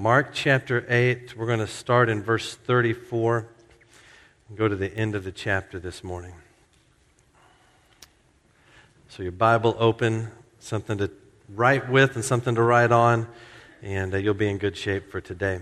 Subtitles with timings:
[0.00, 3.46] Mark chapter 8, we're going to start in verse 34
[4.48, 6.32] and go to the end of the chapter this morning.
[9.10, 10.28] So, your Bible open,
[10.58, 11.10] something to
[11.54, 13.26] write with and something to write on,
[13.82, 15.60] and uh, you'll be in good shape for today.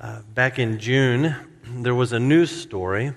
[0.00, 1.34] Uh, back in June,
[1.66, 3.14] there was a news story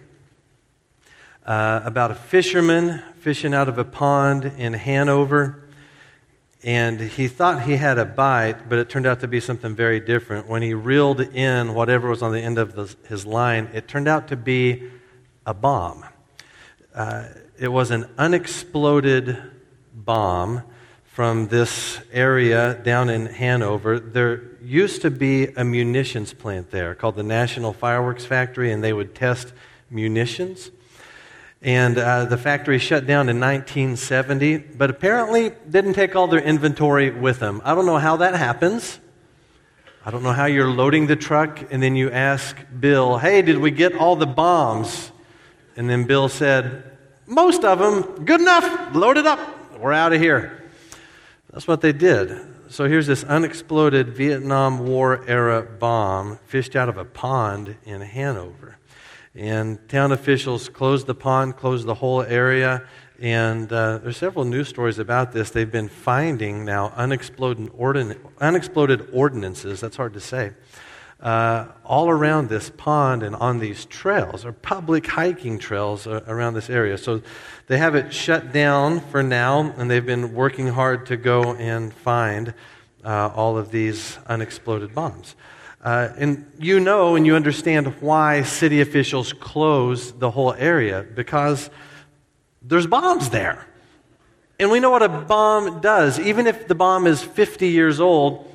[1.45, 5.66] uh, about a fisherman fishing out of a pond in Hanover
[6.63, 9.99] and he thought he had a bite, but it turned out to be something very
[9.99, 10.47] different.
[10.47, 14.07] When he reeled in whatever was on the end of the, his line, it turned
[14.07, 14.89] out to be
[15.45, 16.03] a bomb.
[16.93, 17.25] Uh,
[17.59, 19.37] it was an unexploded
[19.93, 20.63] bomb
[21.05, 23.99] from this area down in Hanover.
[23.99, 28.93] There used to be a munitions plant there called the National Fireworks Factory, and they
[28.93, 29.53] would test
[29.89, 30.71] munitions.
[31.67, 37.11] And uh, the factory shut down in 1970, but apparently didn't take all their inventory
[37.11, 37.61] with them.
[37.65, 39.01] I don't know how that happens.
[40.05, 43.57] I don't know how you're loading the truck and then you ask Bill, hey, did
[43.57, 45.11] we get all the bombs?
[45.75, 50.21] And then Bill said, most of them, good enough, load it up, we're out of
[50.21, 50.71] here.
[51.51, 52.47] That's what they did.
[52.69, 58.77] So here's this unexploded Vietnam War era bomb fished out of a pond in Hanover.
[59.37, 62.87] And town officials closed the pond, closed the whole area.
[63.19, 65.51] And uh, there's several news stories about this.
[65.51, 70.53] They've been finding now unexploded, ordin- unexploded ordinances, that's hard to say,
[71.19, 76.55] uh, all around this pond and on these trails, or public hiking trails uh, around
[76.55, 76.97] this area.
[76.97, 77.21] So
[77.67, 81.93] they have it shut down for now, and they've been working hard to go and
[81.93, 82.55] find
[83.03, 85.35] uh, all of these unexploded bombs.
[85.83, 91.69] Uh, and you know and you understand why city officials close the whole area because
[92.61, 93.65] there's bombs there.
[94.59, 96.19] And we know what a bomb does.
[96.19, 98.51] Even if the bomb is 50 years old,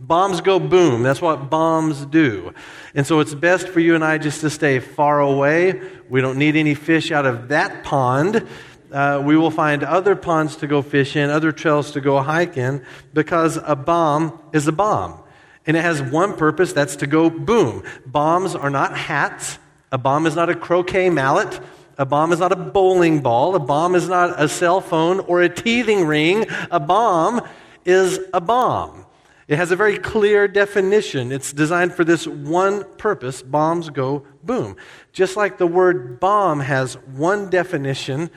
[0.00, 1.02] bombs go boom.
[1.02, 2.52] That's what bombs do.
[2.94, 5.80] And so it's best for you and I just to stay far away.
[6.08, 8.46] We don't need any fish out of that pond.
[8.92, 12.56] Uh, we will find other ponds to go fish in, other trails to go hike
[12.56, 15.23] in, because a bomb is a bomb.
[15.66, 17.84] And it has one purpose that's to go boom.
[18.06, 19.58] Bombs are not hats.
[19.90, 21.60] A bomb is not a croquet mallet.
[21.96, 23.54] A bomb is not a bowling ball.
[23.54, 26.46] A bomb is not a cell phone or a teething ring.
[26.70, 27.40] A bomb
[27.84, 29.06] is a bomb.
[29.46, 31.30] It has a very clear definition.
[31.30, 34.76] It's designed for this one purpose bombs go boom.
[35.12, 38.30] Just like the word bomb has one definition,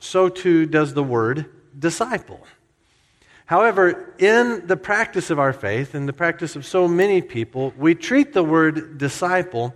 [0.00, 1.46] so too does the word
[1.78, 2.44] disciple.
[3.46, 7.94] However, in the practice of our faith, in the practice of so many people, we
[7.94, 9.74] treat the word disciple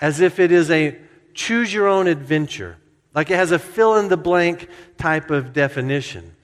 [0.00, 0.98] as if it is a
[1.34, 2.78] choose your own adventure,
[3.14, 6.34] like it has a fill in the blank type of definition.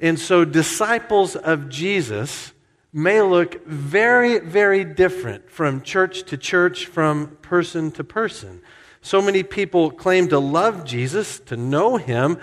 [0.00, 2.52] And so, disciples of Jesus
[2.92, 8.60] may look very, very different from church to church, from person to person.
[9.00, 12.38] So many people claim to love Jesus, to know him,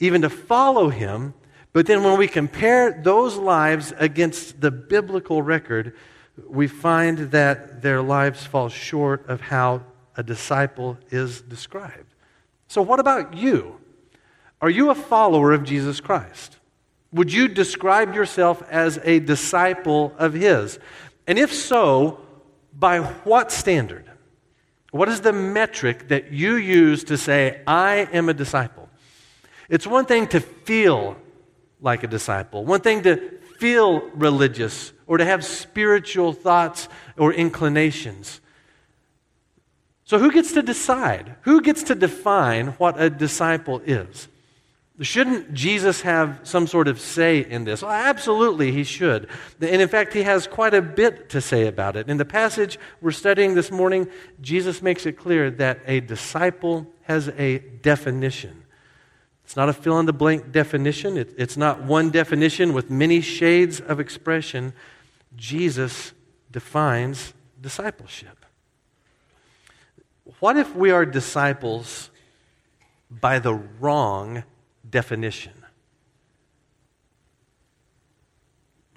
[0.00, 1.34] even to follow him,
[1.76, 5.92] but then when we compare those lives against the biblical record,
[6.48, 9.82] we find that their lives fall short of how
[10.16, 12.14] a disciple is described.
[12.66, 13.78] So, what about you?
[14.62, 16.56] Are you a follower of Jesus Christ?
[17.12, 20.78] Would you describe yourself as a disciple of His?
[21.26, 22.20] And if so,
[22.72, 24.10] by what standard?
[24.92, 28.88] What is the metric that you use to say, I am a disciple?
[29.68, 31.18] It's one thing to feel
[31.80, 32.64] like a disciple.
[32.64, 33.16] One thing to
[33.58, 38.40] feel religious or to have spiritual thoughts or inclinations.
[40.04, 41.36] So, who gets to decide?
[41.42, 44.28] Who gets to define what a disciple is?
[45.00, 47.82] Shouldn't Jesus have some sort of say in this?
[47.82, 49.28] Well, absolutely, he should.
[49.60, 52.08] And in fact, he has quite a bit to say about it.
[52.08, 54.08] In the passage we're studying this morning,
[54.40, 58.62] Jesus makes it clear that a disciple has a definition.
[59.46, 63.20] It's not a fill in the blank definition, it, it's not one definition with many
[63.20, 64.72] shades of expression.
[65.36, 66.12] Jesus
[66.50, 68.44] defines discipleship.
[70.40, 72.10] What if we are disciples
[73.08, 74.42] by the wrong
[74.90, 75.55] definition?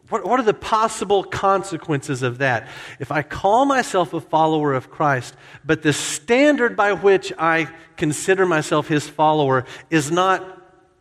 [0.10, 2.68] What, what, are the possible consequences of that?
[3.00, 8.46] If I call myself a follower of Christ, but the standard by which I consider
[8.46, 10.44] myself his follower is not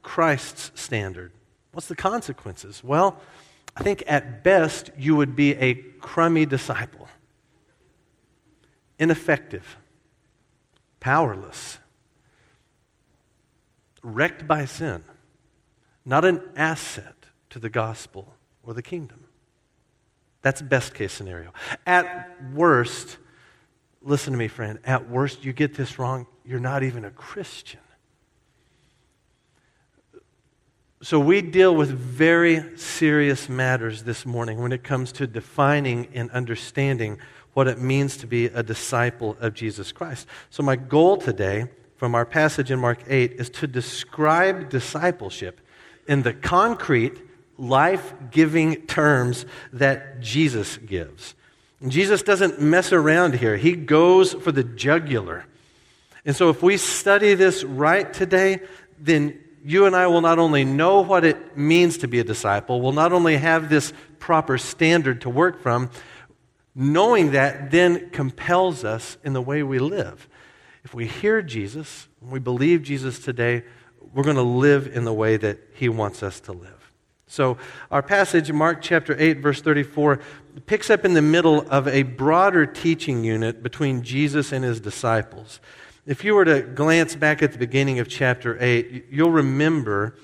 [0.02, 1.32] Christ's standard,
[1.72, 2.84] what's the consequences?
[2.84, 3.18] Well,
[3.74, 7.08] I think at best you would be a crummy disciple,
[8.98, 9.78] ineffective,
[11.00, 11.78] powerless,
[14.02, 15.02] wrecked by sin,
[16.04, 17.14] not an asset
[17.50, 18.34] to the gospel
[18.68, 19.24] or the kingdom.
[20.42, 21.54] That's best case scenario.
[21.86, 23.16] At worst,
[24.02, 27.80] listen to me, friend, at worst, you get this wrong, you're not even a Christian.
[31.00, 36.30] So, we deal with very serious matters this morning when it comes to defining and
[36.32, 37.18] understanding
[37.54, 40.26] what it means to be a disciple of Jesus Christ.
[40.50, 45.60] So, my goal today from our passage in Mark 8 is to describe discipleship
[46.06, 47.27] in the concrete,
[47.58, 51.34] life giving terms that Jesus gives.
[51.80, 55.44] And Jesus doesn't mess around here, he goes for the jugular.
[56.24, 58.60] And so, if we study this right today,
[58.98, 62.80] then you and I will not only know what it means to be a disciple,
[62.80, 65.90] we'll not only have this proper standard to work from,
[66.74, 70.28] knowing that then compels us in the way we live.
[70.84, 73.64] If we hear Jesus, we believe Jesus today,
[74.12, 76.77] we're going to live in the way that he wants us to live.
[77.28, 77.58] So,
[77.90, 80.18] our passage, Mark chapter 8, verse 34,
[80.66, 85.60] picks up in the middle of a broader teaching unit between Jesus and his disciples.
[86.06, 90.16] If you were to glance back at the beginning of chapter 8, you'll remember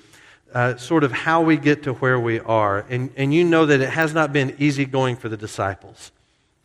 [0.51, 2.79] uh, sort of how we get to where we are.
[2.89, 6.11] And, and you know that it has not been easy going for the disciples.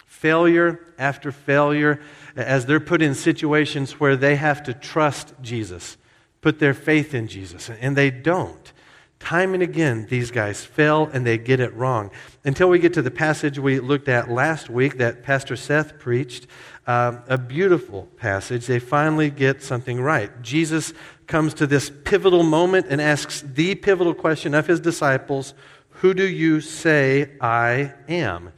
[0.07, 2.01] Failure after failure,
[2.35, 5.99] as they're put in situations where they have to trust Jesus,
[6.41, 8.73] put their faith in Jesus, and they don't.
[9.21, 12.11] Time and again, these guys fail and they get it wrong.
[12.43, 16.47] Until we get to the passage we looked at last week that Pastor Seth preached
[16.87, 18.67] uh, a beautiful passage.
[18.67, 20.43] They finally get something right.
[20.43, 20.95] Jesus
[21.27, 25.55] comes to this pivotal moment and asks the pivotal question of his disciples
[26.01, 28.53] Who do you say I am?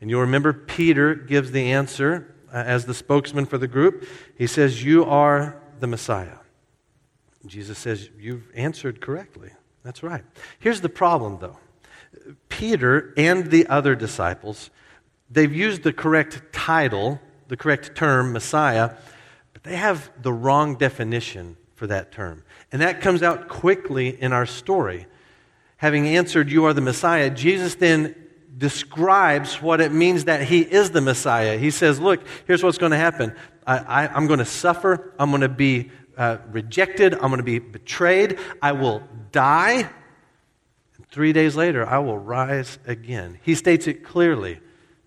[0.00, 4.06] And you'll remember Peter gives the answer uh, as the spokesman for the group.
[4.38, 6.38] He says, You are the Messiah.
[7.44, 9.50] Jesus says, You've answered correctly.
[9.84, 10.24] That's right.
[10.58, 11.58] Here's the problem, though
[12.48, 14.70] Peter and the other disciples,
[15.30, 18.90] they've used the correct title the correct term, Messiah,
[19.52, 22.44] but they have the wrong definition for that term.
[22.72, 25.06] And that comes out quickly in our story.
[25.76, 28.14] Having answered, You are the Messiah, Jesus then
[28.56, 31.58] describes what it means that he is the Messiah.
[31.58, 33.34] He says, Look, here's what's going to happen
[33.66, 37.58] I, am going to suffer, I'm going to be uh, rejected, I'm going to be
[37.58, 39.02] betrayed, I will
[39.32, 39.88] die.
[41.10, 43.38] Three days later, I will rise again.
[43.42, 44.60] He states it clearly.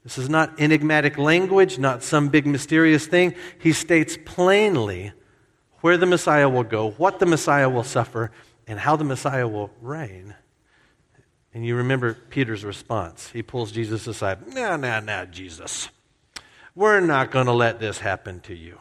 [0.03, 3.35] This is not enigmatic language, not some big mysterious thing.
[3.59, 5.11] He states plainly
[5.81, 8.31] where the Messiah will go, what the Messiah will suffer,
[8.67, 10.33] and how the Messiah will reign.
[11.53, 13.29] And you remember Peter's response.
[13.31, 14.47] He pulls Jesus aside.
[14.47, 15.89] No, no, no, Jesus.
[16.75, 18.79] We're not going to let this happen to you.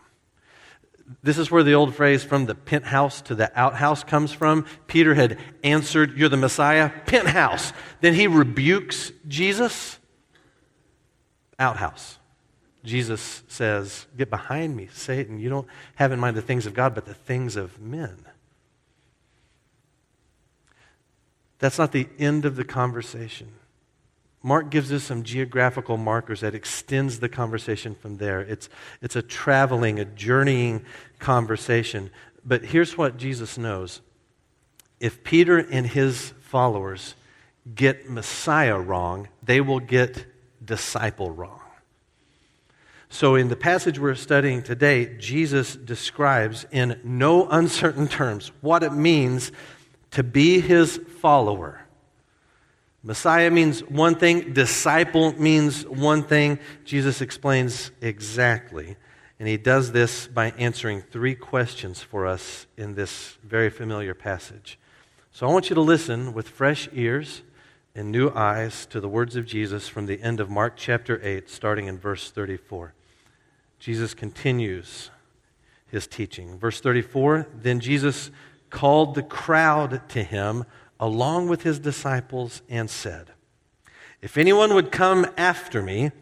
[1.22, 4.66] This is where the old phrase from the penthouse to the outhouse comes from.
[4.86, 7.72] Peter had answered, You're the Messiah, penthouse.
[8.00, 9.98] Then he rebukes Jesus
[11.58, 12.18] outhouse.
[12.84, 15.38] Jesus says, Get behind me, Satan.
[15.38, 18.24] You don't have in mind the things of God, but the things of men.
[21.58, 23.52] That's not the end of the conversation.
[24.42, 28.40] Mark gives us some geographical markers that extends the conversation from there.
[28.40, 28.68] It's,
[29.02, 30.84] it's a traveling, a journeying
[31.18, 32.10] conversation.
[32.44, 34.00] But here's what Jesus knows.
[35.00, 37.14] If Peter and his followers
[37.74, 40.24] get Messiah wrong, they will get
[40.64, 41.60] disciple wrong.
[43.08, 48.92] So, in the passage we're studying today, Jesus describes in no uncertain terms what it
[48.92, 49.52] means
[50.12, 51.85] to be his follower.
[53.06, 56.58] Messiah means one thing, disciple means one thing.
[56.84, 58.96] Jesus explains exactly.
[59.38, 64.76] And he does this by answering three questions for us in this very familiar passage.
[65.30, 67.42] So I want you to listen with fresh ears
[67.94, 71.48] and new eyes to the words of Jesus from the end of Mark chapter 8,
[71.48, 72.92] starting in verse 34.
[73.78, 75.10] Jesus continues
[75.86, 76.58] his teaching.
[76.58, 78.32] Verse 34 Then Jesus
[78.68, 80.64] called the crowd to him
[80.98, 83.32] along with his disciples and said,
[84.22, 86.12] If anyone would come after me,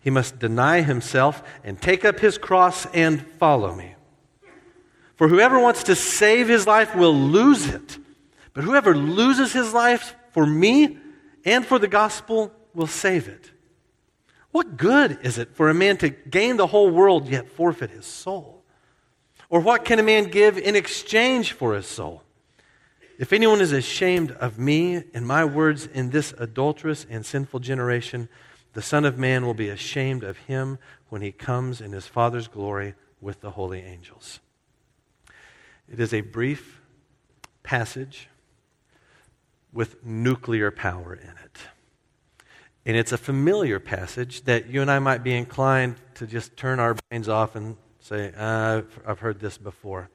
[0.00, 3.94] he must deny himself and take up his cross and follow me.
[5.16, 7.98] For whoever wants to save his life will lose it,
[8.52, 10.98] but whoever loses his life for me
[11.44, 13.52] and for the gospel will save it.
[14.50, 18.06] What good is it for a man to gain the whole world yet forfeit his
[18.06, 18.62] soul?
[19.48, 22.23] Or what can a man give in exchange for his soul?
[23.18, 28.28] If anyone is ashamed of me and my words in this adulterous and sinful generation,
[28.72, 30.78] the Son of Man will be ashamed of him
[31.08, 34.40] when he comes in his Father's glory with the holy angels.
[35.90, 36.80] It is a brief
[37.62, 38.28] passage
[39.72, 41.58] with nuclear power in it.
[42.86, 46.80] And it's a familiar passage that you and I might be inclined to just turn
[46.80, 50.10] our brains off and say, uh, I've heard this before.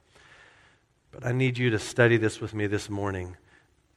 [1.11, 3.35] But I need you to study this with me this morning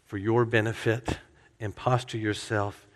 [0.06, 1.18] for your benefit
[1.60, 2.86] and posture yourself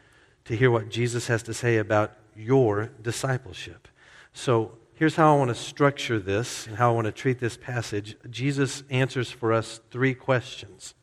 [0.47, 3.89] to hear what Jesus has to say about your discipleship.
[4.33, 7.57] So here's how I want to structure this and how I want to treat this
[7.57, 8.17] passage.
[8.31, 10.95] Jesus answers for us three questions.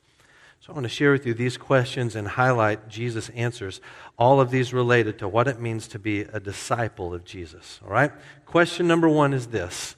[0.59, 3.81] So I want to share with you these questions and highlight Jesus' answers.
[4.17, 7.79] All of these related to what it means to be a disciple of Jesus.
[7.83, 8.11] All right?
[8.45, 9.97] Question number one is this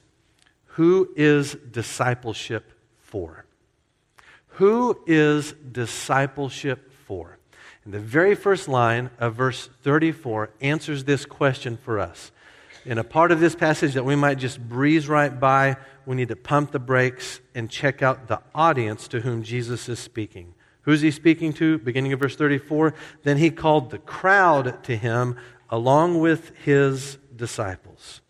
[0.64, 2.72] Who is discipleship
[3.06, 3.46] for?
[4.48, 7.38] Who is discipleship for?
[7.84, 12.32] And the very first line of verse 34 answers this question for us.
[12.84, 16.28] In a part of this passage that we might just breeze right by, we need
[16.28, 20.54] to pump the brakes and check out the audience to whom Jesus is speaking.
[20.82, 21.78] Who's he speaking to?
[21.78, 22.94] Beginning of verse 34.
[23.24, 25.36] Then he called the crowd to him
[25.68, 28.20] along with his disciples.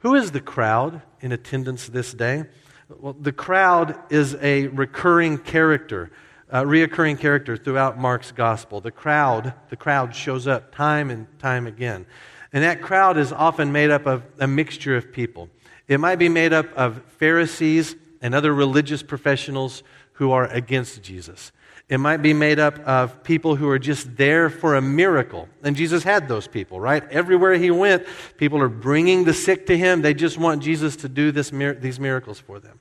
[0.00, 2.44] Who is the crowd in attendance this day?
[2.88, 6.10] Well, the crowd is a recurring character
[6.50, 8.80] uh, reoccurring character throughout Mark's gospel.
[8.80, 12.06] The crowd, the crowd shows up time and time again.
[12.52, 15.50] And that crowd is often made up of a mixture of people.
[15.86, 21.52] It might be made up of Pharisees and other religious professionals who are against Jesus.
[21.88, 25.48] It might be made up of people who are just there for a miracle.
[25.62, 27.02] And Jesus had those people, right?
[27.10, 28.04] Everywhere he went,
[28.36, 30.02] people are bringing the sick to him.
[30.02, 32.78] They just want Jesus to do this, these miracles for them.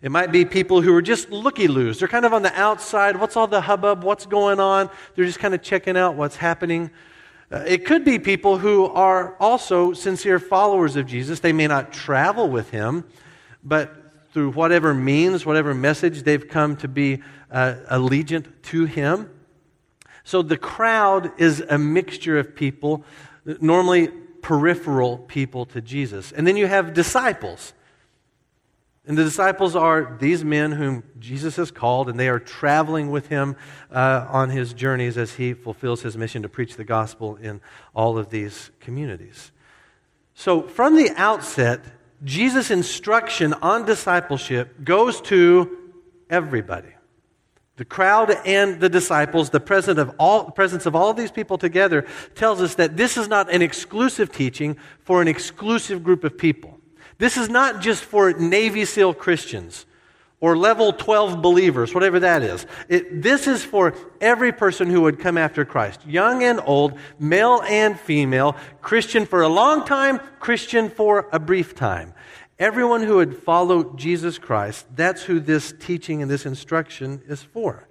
[0.00, 1.98] It might be people who are just looky loos.
[1.98, 3.16] They're kind of on the outside.
[3.16, 4.02] What's all the hubbub?
[4.02, 4.88] What's going on?
[5.14, 6.90] They're just kind of checking out what's happening.
[7.50, 11.40] Uh, it could be people who are also sincere followers of Jesus.
[11.40, 13.04] They may not travel with him,
[13.64, 13.97] but
[14.32, 19.30] through whatever means, whatever message, they've come to be uh, allegiant to him.
[20.24, 23.04] So the crowd is a mixture of people,
[23.60, 24.08] normally
[24.42, 26.32] peripheral people to Jesus.
[26.32, 27.72] And then you have disciples.
[29.06, 33.28] And the disciples are these men whom Jesus has called, and they are traveling with
[33.28, 33.56] him
[33.90, 37.62] uh, on his journeys as he fulfills his mission to preach the gospel in
[37.94, 39.50] all of these communities.
[40.34, 41.80] So, from the outset,
[42.24, 45.92] Jesus' instruction on discipleship goes to
[46.28, 46.88] everybody.
[47.76, 51.58] The crowd and the disciples, the presence of all, presence of all of these people
[51.58, 56.36] together, tells us that this is not an exclusive teaching for an exclusive group of
[56.36, 56.80] people.
[57.18, 59.86] This is not just for Navy SEAL Christians
[60.40, 62.66] or level 12 believers, whatever that is.
[62.88, 67.60] It, this is for every person who would come after Christ, young and old, male
[67.62, 72.14] and female, Christian for a long time, Christian for a brief time.
[72.58, 77.88] Everyone who would follow Jesus Christ, that's who this teaching and this instruction is for.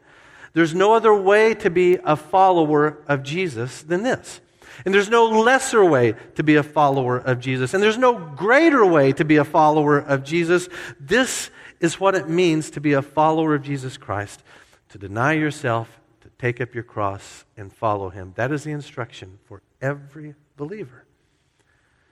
[0.54, 4.42] There's no other way to be a follower of Jesus than this.
[4.88, 7.74] And there's no lesser way to be a follower of Jesus.
[7.74, 10.70] And there's no greater way to be a follower of Jesus.
[10.98, 11.50] This
[11.82, 14.42] is what it means to be a follower of Jesus Christ
[14.88, 18.32] to deny yourself, to take up your cross, and follow him.
[18.38, 21.04] That is the instruction for every believer.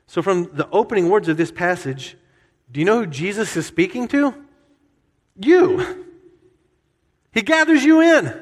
[0.06, 2.18] So, from the opening words of this passage,
[2.70, 4.36] do you know who Jesus is speaking to?
[5.40, 6.06] You.
[7.32, 8.38] He gathers you in.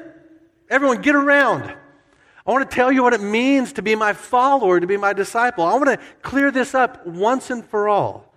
[0.68, 1.72] Everyone, get around.
[2.46, 5.14] I want to tell you what it means to be my follower, to be my
[5.14, 5.64] disciple.
[5.64, 8.34] I want to clear this up once and for all.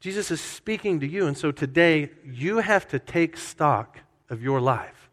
[0.00, 3.98] Jesus is speaking to you, and so today you have to take stock
[4.30, 5.10] of your life.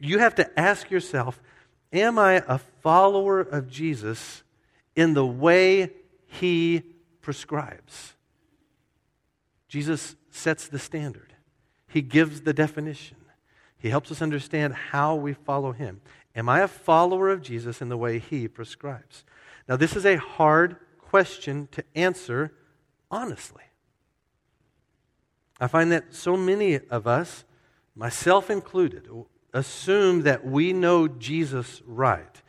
[0.00, 1.40] You have to ask yourself
[1.92, 4.42] Am I a follower of Jesus
[4.94, 5.90] in the way
[6.26, 6.82] he
[7.22, 8.14] prescribes?
[9.68, 11.32] Jesus sets the standard,
[11.88, 13.16] he gives the definition.
[13.78, 16.00] He helps us understand how we follow him.
[16.34, 19.24] Am I a follower of Jesus in the way he prescribes?
[19.68, 22.52] Now, this is a hard question to answer
[23.10, 23.62] honestly.
[25.60, 27.44] I find that so many of us,
[27.96, 29.08] myself included,
[29.52, 32.42] assume that we know Jesus right.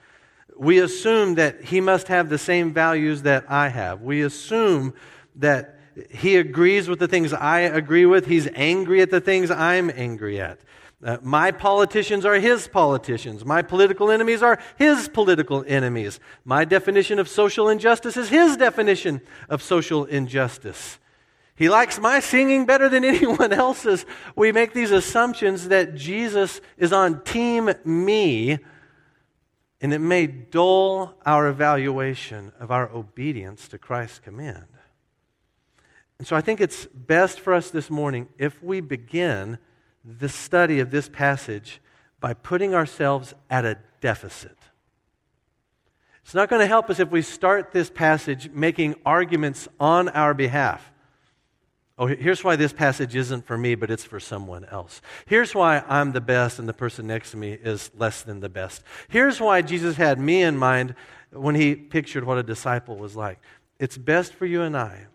[0.55, 4.01] We assume that he must have the same values that I have.
[4.01, 4.93] We assume
[5.37, 8.27] that he agrees with the things I agree with.
[8.27, 10.59] He's angry at the things I'm angry at.
[11.01, 13.45] Uh, my politicians are his politicians.
[13.45, 16.19] My political enemies are his political enemies.
[16.43, 20.99] My definition of social injustice is his definition of social injustice.
[21.55, 24.05] He likes my singing better than anyone else's.
[24.35, 28.59] We make these assumptions that Jesus is on team me,
[29.79, 34.67] and it may dull our evaluation of our obedience to Christ's command.
[36.17, 39.59] And so I think it's best for us this morning if we begin
[40.17, 41.81] the study of this passage
[42.19, 44.57] by putting ourselves at a deficit.
[46.23, 50.33] It's not going to help us if we start this passage making arguments on our
[50.33, 50.91] behalf.
[51.97, 55.01] Oh, here's why this passage isn't for me, but it's for someone else.
[55.25, 58.47] Here's why I'm the best and the person next to me is less than the
[58.47, 58.83] best.
[59.09, 60.95] Here's why Jesus had me in mind
[61.31, 63.39] when he pictured what a disciple was like.
[63.79, 65.07] It's best for you and I,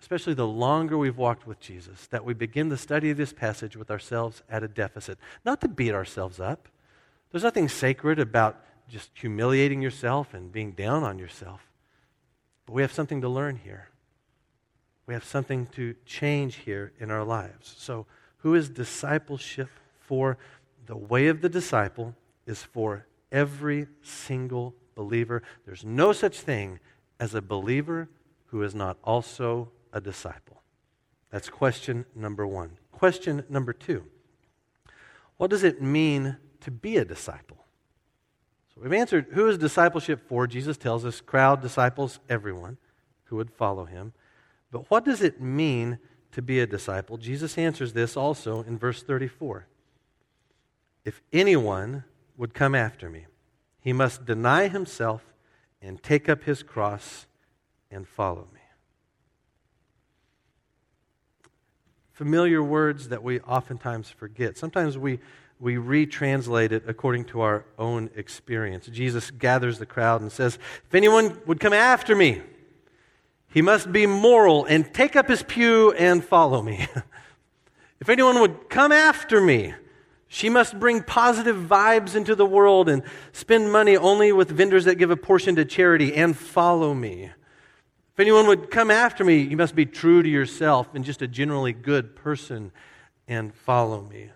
[0.00, 3.76] especially the longer we've walked with Jesus, that we begin the study of this passage
[3.76, 5.18] with ourselves at a deficit.
[5.44, 6.68] Not to beat ourselves up.
[7.30, 11.60] There's nothing sacred about just humiliating yourself and being down on yourself.
[12.66, 13.88] But we have something to learn here.
[15.06, 17.74] We have something to change here in our lives.
[17.78, 18.06] So,
[18.38, 20.38] who is discipleship for?
[20.86, 22.14] The way of the disciple
[22.46, 25.42] is for every single believer.
[25.66, 26.80] There's no such thing
[27.18, 28.08] as a believer
[28.46, 30.62] who is not also a disciple.
[31.30, 32.78] That's question number one.
[32.92, 34.04] Question number two
[35.36, 37.64] What does it mean to be a disciple?
[38.74, 40.46] So we've answered who is discipleship for?
[40.46, 42.78] Jesus tells us crowd, disciples, everyone
[43.24, 44.12] who would follow him.
[44.70, 45.98] But what does it mean
[46.32, 47.16] to be a disciple?
[47.16, 49.66] Jesus answers this also in verse 34.
[51.04, 52.04] If anyone
[52.36, 53.26] would come after me,
[53.80, 55.22] he must deny himself
[55.80, 57.26] and take up his cross
[57.90, 58.59] and follow me.
[62.20, 64.58] Familiar words that we oftentimes forget.
[64.58, 65.20] Sometimes we
[65.58, 68.88] we retranslate it according to our own experience.
[68.88, 72.42] Jesus gathers the crowd and says, If anyone would come after me,
[73.48, 76.86] he must be moral and take up his pew and follow me.
[78.00, 79.72] if anyone would come after me,
[80.28, 84.96] she must bring positive vibes into the world and spend money only with vendors that
[84.96, 87.30] give a portion to charity and follow me.
[88.20, 91.26] If anyone would come after me, you must be true to yourself and just a
[91.26, 92.70] generally good person
[93.26, 94.28] and follow me.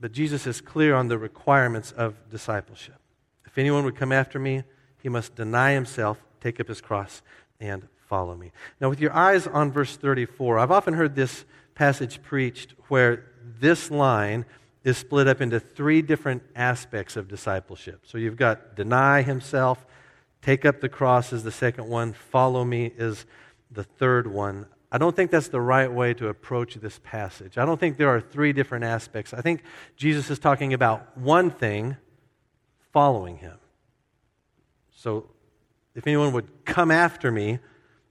[0.00, 2.94] But Jesus is clear on the requirements of discipleship.
[3.44, 4.62] If anyone would come after me,
[5.02, 7.20] he must deny himself, take up his cross,
[7.60, 8.52] and follow me.
[8.80, 13.26] Now, with your eyes on verse 34, I've often heard this passage preached where
[13.60, 14.46] this line
[14.82, 18.04] is split up into three different aspects of discipleship.
[18.06, 19.84] So you've got deny himself,
[20.42, 23.24] take up the cross is the second one, follow me is
[23.70, 24.66] the third one.
[24.90, 27.56] I don't think that's the right way to approach this passage.
[27.56, 29.32] I don't think there are three different aspects.
[29.32, 29.62] I think
[29.96, 31.96] Jesus is talking about one thing
[32.92, 33.56] following him.
[34.94, 35.30] So
[35.94, 37.58] if anyone would come after me,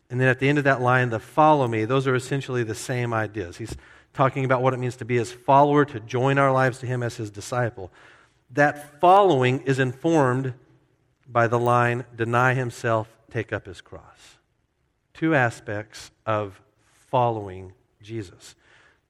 [0.10, 2.76] and then at the end of that line, the follow me, those are essentially the
[2.76, 3.58] same ideas.
[3.58, 3.76] He's
[4.14, 7.04] talking about what it means to be his follower, to join our lives to him
[7.04, 7.92] as his disciple.
[8.50, 10.54] That following is informed
[11.32, 14.38] by the line, deny himself, take up his cross.
[15.14, 16.62] Two aspects of
[17.10, 18.56] following Jesus.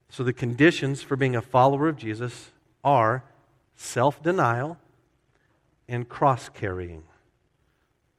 [0.08, 2.50] So, the conditions for being a follower of Jesus
[2.84, 3.24] are
[3.76, 4.78] self denial
[5.88, 7.02] and cross carrying.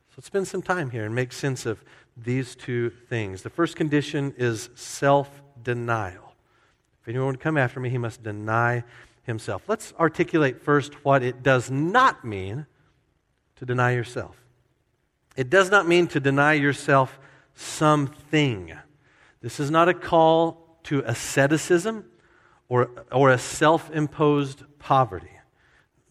[0.09, 1.83] So, let's spend some time here and make sense of
[2.17, 3.43] these two things.
[3.43, 6.33] The first condition is self denial.
[7.01, 8.83] If anyone would come after me, he must deny
[9.23, 9.63] himself.
[9.67, 12.65] Let's articulate first what it does not mean
[13.57, 14.35] to deny yourself.
[15.35, 17.19] It does not mean to deny yourself
[17.55, 18.73] something.
[19.41, 22.05] This is not a call to asceticism
[22.69, 25.29] or, or a self imposed poverty.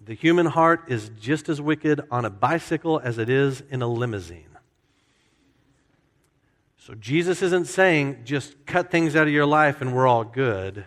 [0.05, 3.87] The human heart is just as wicked on a bicycle as it is in a
[3.87, 4.49] limousine.
[6.77, 10.85] So Jesus isn't saying just cut things out of your life and we're all good,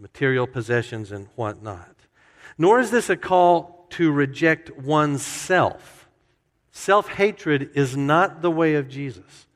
[0.00, 1.94] material possessions and whatnot.
[2.58, 6.08] Nor is this a call to reject oneself.
[6.70, 9.46] Self hatred is not the way of Jesus.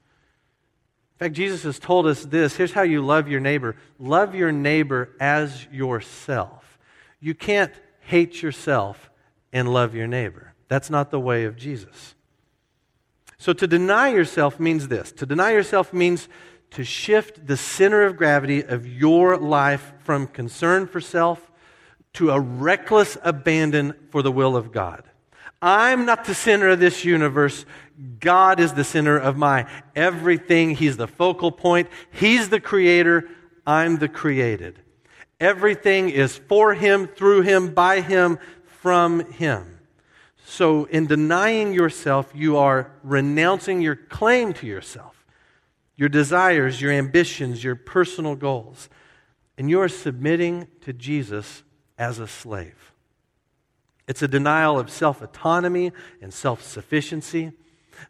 [1.15, 4.53] In fact, Jesus has told us this here's how you love your neighbor love your
[4.53, 6.79] neighbor as yourself.
[7.21, 9.11] You can't hate yourself
[9.53, 10.55] and love your neighbor.
[10.69, 12.15] That's not the way of Jesus.
[13.39, 16.29] So to deny yourself means this to deny yourself means
[16.71, 21.53] to shift the center of gravity of your life from concern for self
[22.15, 25.05] to a reckless abandon for the will of God.
[25.61, 27.65] I'm not the center of this universe.
[28.21, 30.75] God is the center of my everything.
[30.75, 31.89] He's the focal point.
[32.11, 33.29] He's the creator.
[33.67, 34.79] I'm the created.
[35.41, 39.79] Everything is for Him, through Him, by Him, from Him.
[40.45, 45.25] So, in denying yourself, you are renouncing your claim to yourself,
[45.97, 48.89] your desires, your ambitions, your personal goals,
[49.57, 51.63] and you are submitting to Jesus
[51.99, 52.93] as a slave.
[54.07, 57.53] It's a denial of self autonomy and self sufficiency.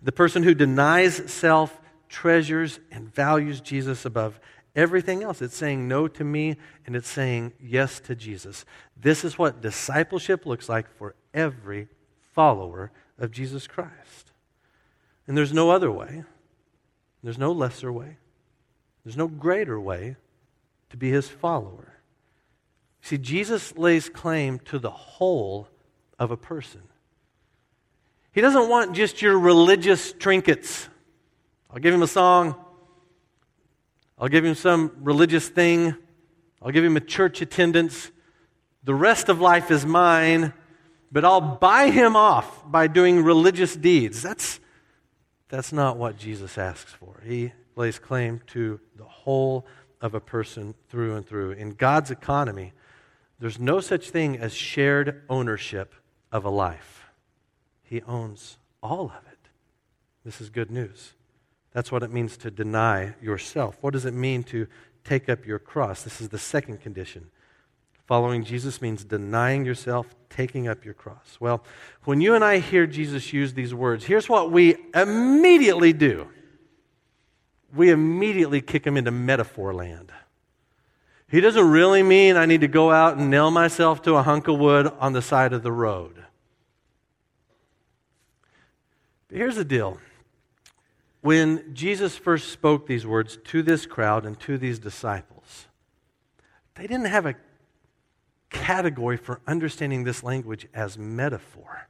[0.03, 4.41] The person who denies self treasures and values Jesus above
[4.75, 5.41] everything else.
[5.41, 8.65] It's saying no to me and it's saying yes to Jesus.
[8.97, 11.89] This is what discipleship looks like for every
[12.33, 14.33] follower of Jesus Christ.
[15.27, 16.25] And there's no other way,
[17.23, 18.19] there's no lesser way,
[19.05, 20.17] there's no greater way
[20.91, 21.94] to be his follower.
[23.05, 25.69] See, Jesus lays claim to the whole
[26.19, 26.81] of a person.
[28.33, 30.89] He doesn't want just your religious trinkets.
[31.71, 32.55] I'll give him a song.
[34.19, 35.95] I'll give him some religious thing.
[36.63, 38.11] I'll give him a church attendance.
[38.85, 40.55] The rest of life is mine,
[41.13, 44.23] but I'll buy him off by doing religious deeds.
[44.23, 44.61] That's,
[45.51, 47.21] that's not what Jesus asks for.
[47.23, 49.67] He lays claim to the whole
[50.01, 51.53] of a person through and through.
[51.53, 52.73] In God's economy,
[53.45, 55.95] there's no such thing as shared ownership
[56.33, 57.11] of a life.
[57.83, 59.51] He owns all of it.
[60.25, 61.13] This is good news.
[61.75, 63.77] That's what it means to deny yourself.
[63.83, 64.67] What does it mean to
[65.05, 66.05] take up your cross?
[66.05, 67.27] This is the second condition.
[68.07, 71.37] Following Jesus means denying yourself, taking up your cross.
[71.39, 71.63] Well,
[72.05, 76.29] when you and I hear Jesus use these words, here's what we immediately do
[77.75, 80.13] we immediately kick him into metaphor land.
[81.35, 84.47] He doesn't really mean I need to go out and nail myself to a hunk
[84.47, 86.23] of wood on the side of the road.
[89.27, 89.99] But here's the deal
[91.23, 95.67] when Jesus first spoke these words to this crowd and to these disciples,
[96.77, 97.35] they didn't have a
[98.49, 101.89] category for understanding this language as metaphor.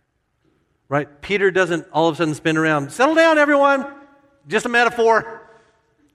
[0.89, 1.21] Right?
[1.21, 3.85] Peter doesn't all of a sudden spin around, settle down, everyone.
[4.49, 5.43] Just a metaphor.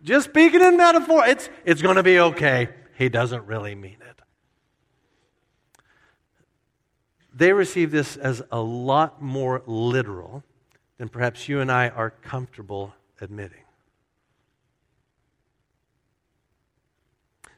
[0.01, 1.27] Just speaking in metaphor.
[1.27, 2.69] It's, it's going to be okay.
[2.99, 4.19] He doesn't really mean it.
[7.33, 10.43] They receive this as a lot more literal
[10.97, 13.63] than perhaps you and I are comfortable admitting.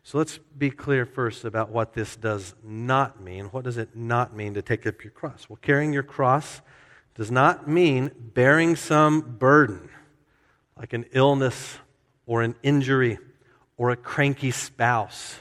[0.04, 3.45] So let's be clear first about what this does not mean.
[3.45, 5.49] What does it not mean to take up your cross?
[5.49, 6.62] Well, carrying your cross
[7.15, 9.89] does not mean bearing some burden,
[10.77, 11.80] like an illness
[12.27, 13.17] or an injury
[13.82, 15.39] or a cranky spouse.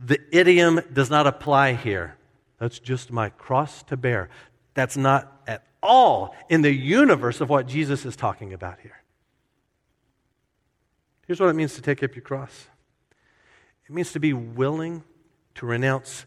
[0.00, 2.16] The idiom does not apply here.
[2.58, 4.28] That's just my cross to bear.
[4.74, 9.00] That's not at all in the universe of what Jesus is talking about here.
[11.28, 12.66] Here's what it means to take up your cross
[13.88, 15.04] it means to be willing
[15.54, 16.26] to renounce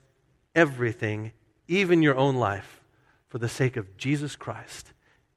[0.56, 1.34] everything,
[1.68, 2.80] even your own life,
[3.28, 4.94] for the sake of Jesus Christ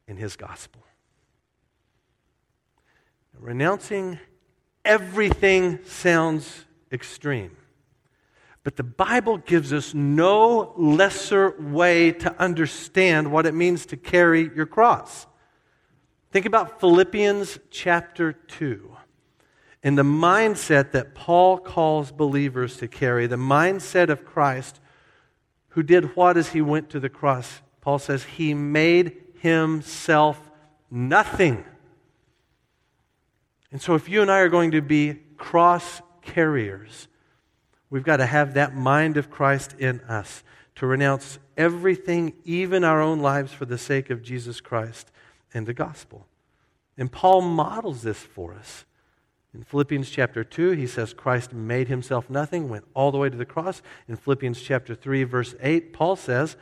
[0.07, 0.85] and his gospel.
[3.37, 4.21] Renouncing
[4.85, 7.57] everything sounds extreme.
[8.65, 14.51] But the Bible gives us no lesser way to understand what it means to carry
[14.55, 15.27] your cross.
[16.31, 18.97] Think about Philippians chapter 2
[19.83, 24.81] and the mindset that Paul calls believers to carry, the mindset of Christ
[25.79, 27.63] who did what as he went to the cross?
[27.81, 30.51] Paul says, He made himself
[30.91, 31.65] nothing.
[33.71, 37.09] And so, if you and I are going to be cross carriers,
[37.91, 40.43] We've got to have that mind of Christ in us
[40.77, 45.11] to renounce everything, even our own lives, for the sake of Jesus Christ
[45.55, 46.27] and the gospel.
[46.97, 48.85] And Paul models this for us.
[49.55, 53.37] In Philippians chapter 2, he says Christ made himself nothing, went all the way to
[53.37, 53.81] the cross.
[54.07, 56.57] In Philippians chapter 3, verse 8, Paul says,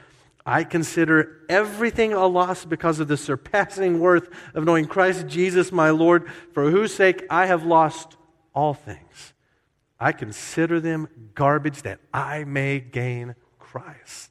[0.46, 5.90] I consider everything a loss because of the surpassing worth of knowing Christ Jesus my
[5.90, 8.16] Lord, for whose sake I have lost
[8.54, 9.34] all things.
[9.98, 14.30] I consider them garbage that I may gain Christ.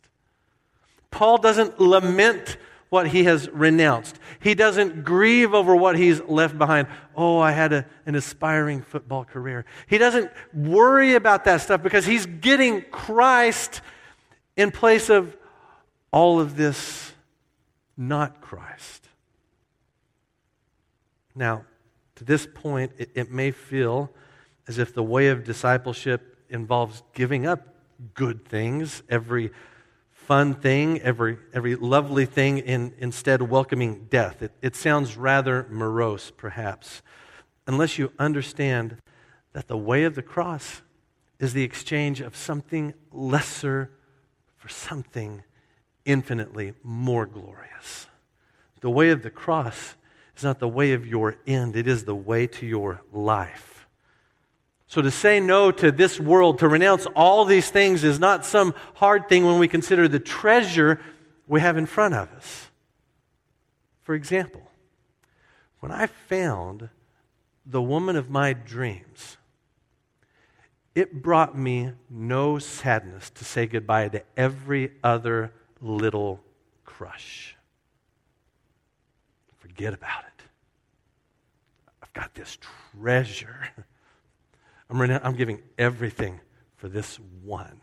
[1.12, 2.58] Paul doesn't lament
[2.90, 4.18] what he has renounced.
[4.40, 6.88] He doesn't grieve over what he's left behind.
[7.16, 9.66] Oh, I had a, an aspiring football career.
[9.88, 13.82] He doesn't worry about that stuff because he's getting Christ
[14.56, 15.36] in place of
[16.16, 17.12] all of this
[17.98, 19.10] not Christ.
[21.36, 21.66] Now,
[22.16, 24.10] to this point, it, it may feel
[24.66, 27.68] as if the way of discipleship involves giving up
[28.14, 29.52] good things, every
[30.14, 34.42] fun thing, every, every lovely thing, in, instead welcoming death.
[34.42, 37.02] It, it sounds rather morose, perhaps,
[37.68, 39.00] unless you understand
[39.52, 40.82] that the way of the cross
[41.40, 43.92] is the exchange of something lesser
[44.56, 45.44] for something
[46.06, 48.08] infinitely more glorious.
[48.82, 49.96] The way of the cross
[50.38, 53.88] is not the way of your end, it is the way to your life.
[54.88, 58.74] So to say no to this world, to renounce all these things, is not some
[58.96, 61.02] hard thing when we consider the treasure
[61.48, 62.70] we have in front of us.
[64.04, 64.62] For example,
[65.80, 66.90] when I found
[67.66, 69.38] the woman of my dreams,
[70.94, 75.52] it brought me no sadness to say goodbye to every other
[75.86, 76.42] little
[76.84, 77.56] crush.
[79.60, 80.44] Forget about it.
[82.02, 82.58] I've got this
[82.98, 83.70] treasure.
[84.90, 86.40] I'm, I'm giving everything
[86.78, 87.80] for this one.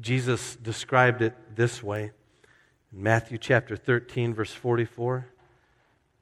[0.00, 2.10] Jesus described it this way
[2.92, 5.26] in Matthew chapter 13, verse 44.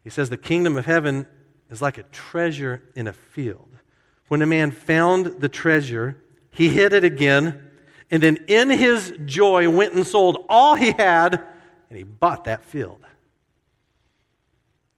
[0.04, 1.26] He says, The kingdom of heaven
[1.70, 3.68] is like a treasure in a field.
[4.28, 7.69] When a man found the treasure, he hid it again,
[8.10, 11.34] and then in his joy went and sold all he had,
[11.88, 13.04] and he bought that field.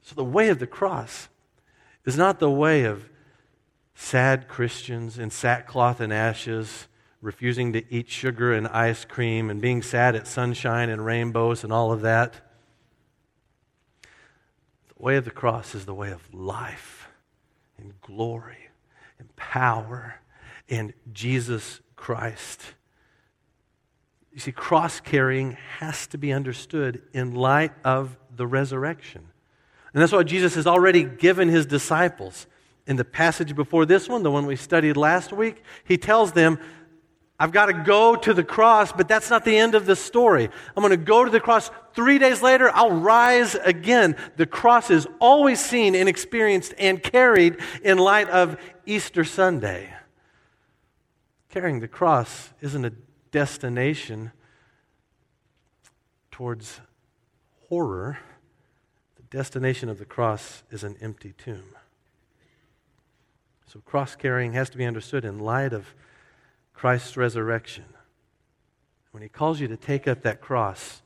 [0.03, 1.29] So the way of the cross
[2.05, 3.09] is not the way of
[3.95, 6.89] sad Christians in sackcloth and ashes,
[7.21, 11.73] refusing to eat sugar and ice cream, and being sad at sunshine and rainbows and
[11.73, 12.35] all of that.
[14.89, 17.09] The way of the cross is the way of life
[17.79, 18.69] and glory
[19.19, 20.17] and power
[20.69, 22.75] and Jesus Christ.
[24.33, 29.29] You see, cross carrying has to be understood in light of the resurrection.
[29.93, 32.47] And that's what Jesus has already given his disciples.
[32.87, 36.59] In the passage before this one, the one we studied last week, he tells them,
[37.39, 40.49] I've got to go to the cross, but that's not the end of the story.
[40.77, 41.71] I'm going to go to the cross.
[41.95, 44.17] Three days later, I'll rise again.
[44.37, 49.93] The cross is always seen and experienced and carried in light of Easter Sunday.
[51.51, 52.93] Carrying the cross isn't a
[53.33, 54.31] destination
[56.31, 56.81] towards
[57.69, 58.19] horror,
[59.17, 61.75] the destination of the cross is an empty tomb.
[63.67, 65.95] So, cross carrying has to be understood in light of
[66.75, 67.87] Christ's resurrection.
[69.11, 71.03] When he calls you to take up that cross,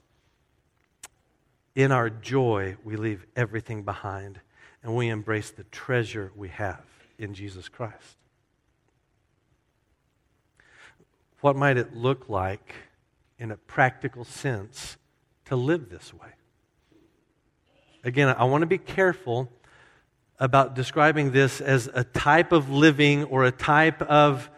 [1.76, 4.40] in our joy, we leave everything behind
[4.82, 6.82] and we embrace the treasure we have
[7.18, 8.16] in Jesus Christ.
[11.40, 12.74] What might it look like
[13.38, 14.96] in a practical sense
[15.46, 16.28] to live this way?
[18.04, 19.50] Again, I want to be careful
[20.38, 24.50] about describing this as a type of living or a type of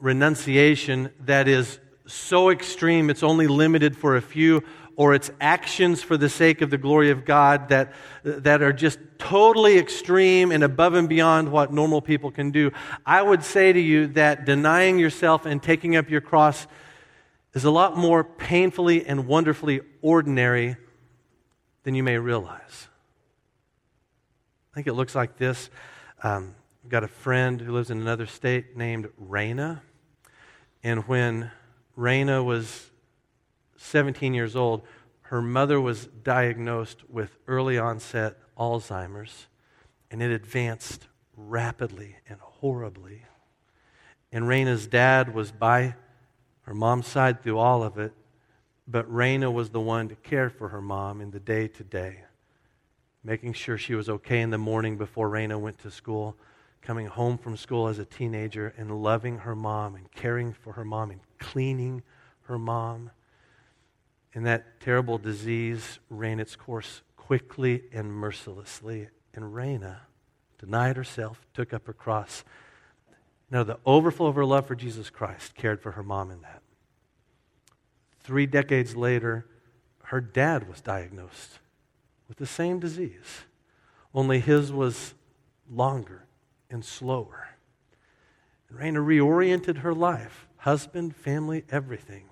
[0.00, 4.62] renunciation that is so extreme it's only limited for a few
[4.96, 8.98] or it's actions for the sake of the glory of God that, that are just
[9.18, 12.70] totally extreme and above and beyond what normal people can do,
[13.04, 16.66] I would say to you that denying yourself and taking up your cross
[17.54, 20.76] is a lot more painfully and wonderfully ordinary
[21.84, 22.88] than you may realize.
[24.72, 25.70] I think it looks like this.
[26.22, 26.54] Um,
[26.84, 29.80] I've got a friend who lives in another state named Raina.
[30.82, 31.50] And when
[31.96, 32.90] Raina was
[33.84, 34.82] 17 years old,
[35.22, 39.46] her mother was diagnosed with early onset Alzheimer's,
[40.10, 43.22] and it advanced rapidly and horribly.
[44.32, 45.94] And Raina's dad was by
[46.62, 48.12] her mom's side through all of it,
[48.88, 52.24] but Raina was the one to care for her mom in the day to day,
[53.22, 56.36] making sure she was okay in the morning before Raina went to school,
[56.80, 60.84] coming home from school as a teenager, and loving her mom and caring for her
[60.84, 62.02] mom and cleaning
[62.42, 63.10] her mom
[64.34, 69.08] and that terrible disease ran its course quickly and mercilessly.
[69.32, 69.98] And Raina
[70.58, 72.44] denied herself, took up her cross.
[73.50, 76.62] Now, the overflow of her love for Jesus Christ cared for her mom in that.
[78.20, 79.46] Three decades later,
[80.04, 81.60] her dad was diagnosed
[82.26, 83.44] with the same disease,
[84.14, 85.14] only his was
[85.70, 86.24] longer
[86.70, 87.48] and slower.
[88.68, 92.24] And Raina reoriented her life husband, family, everything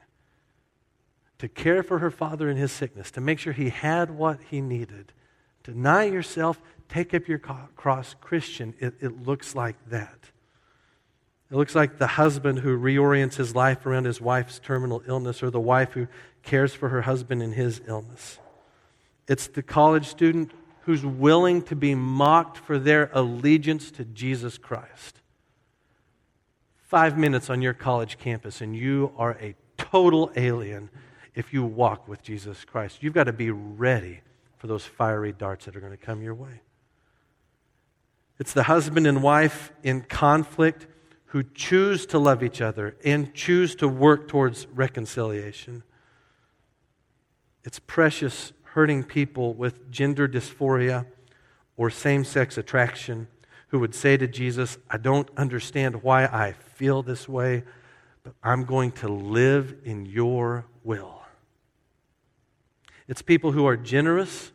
[1.43, 4.61] to care for her father in his sickness, to make sure he had what he
[4.61, 5.13] needed.
[5.65, 8.15] Deny yourself, take up your cross.
[8.21, 10.31] Christian, it, it looks like that.
[11.51, 15.51] It looks like the husband who reorients his life around his wife's terminal illness, or
[15.51, 16.07] the wife who
[16.45, 18.39] cares for her husband in his illness.
[19.27, 20.53] It's the college student
[20.83, 25.19] who's willing to be mocked for their allegiance to Jesus Christ.
[26.85, 30.89] Five minutes on your college campus, and you are a total alien
[31.35, 33.03] if you walk with Jesus Christ.
[33.03, 34.21] You've got to be ready
[34.59, 36.61] for those fiery darts that are going to come your way.
[38.39, 40.87] It's the husband and wife in conflict
[41.27, 45.83] who choose to love each other and choose to work towards reconciliation.
[47.65, 51.07] It's precious hurting people with gender dysphoria
[51.77, 53.29] or same sex attraction
[53.69, 57.65] who would say to Jesus, I don't understand why I feel this way,
[58.23, 61.22] but I'm going to live in your will.
[63.13, 64.53] It's people who are generous.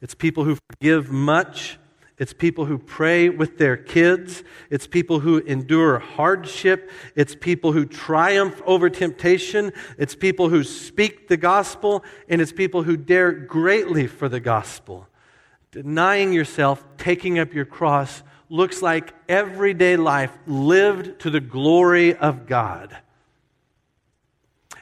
[0.00, 1.78] It's people who forgive much
[2.18, 4.42] It's people who pray with their kids.
[4.70, 6.90] It's people who endure hardship.
[7.14, 9.72] It's people who triumph over temptation.
[9.98, 12.04] It's people who speak the gospel.
[12.28, 15.06] And it's people who dare greatly for the gospel.
[15.70, 22.46] Denying yourself, taking up your cross, looks like everyday life lived to the glory of
[22.46, 22.96] God.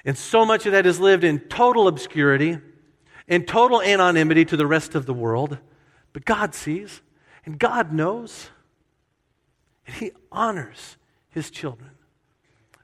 [0.06, 2.58] And so much of that is lived in total obscurity,
[3.28, 5.58] in total anonymity to the rest of the world.
[6.12, 7.00] But God sees.
[7.44, 8.50] And God knows.
[9.86, 10.96] And He honors
[11.28, 11.90] His children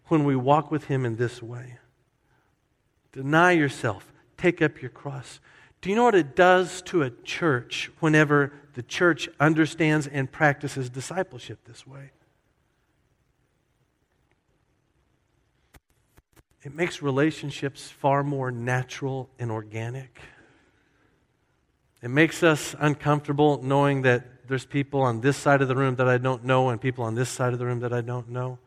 [0.07, 1.78] when we walk with Him in this way.
[3.12, 5.40] Deny yourself, take up your cross.
[5.81, 10.88] Do you know what it does to a church whenever the church understands and practices
[10.88, 12.12] discipleship this way?
[16.62, 20.20] It makes relationships far more natural and organic.
[22.03, 26.09] It makes us uncomfortable knowing that there's people on this side of the room that
[26.09, 28.59] I don't know and people on this side of the room that I don't know.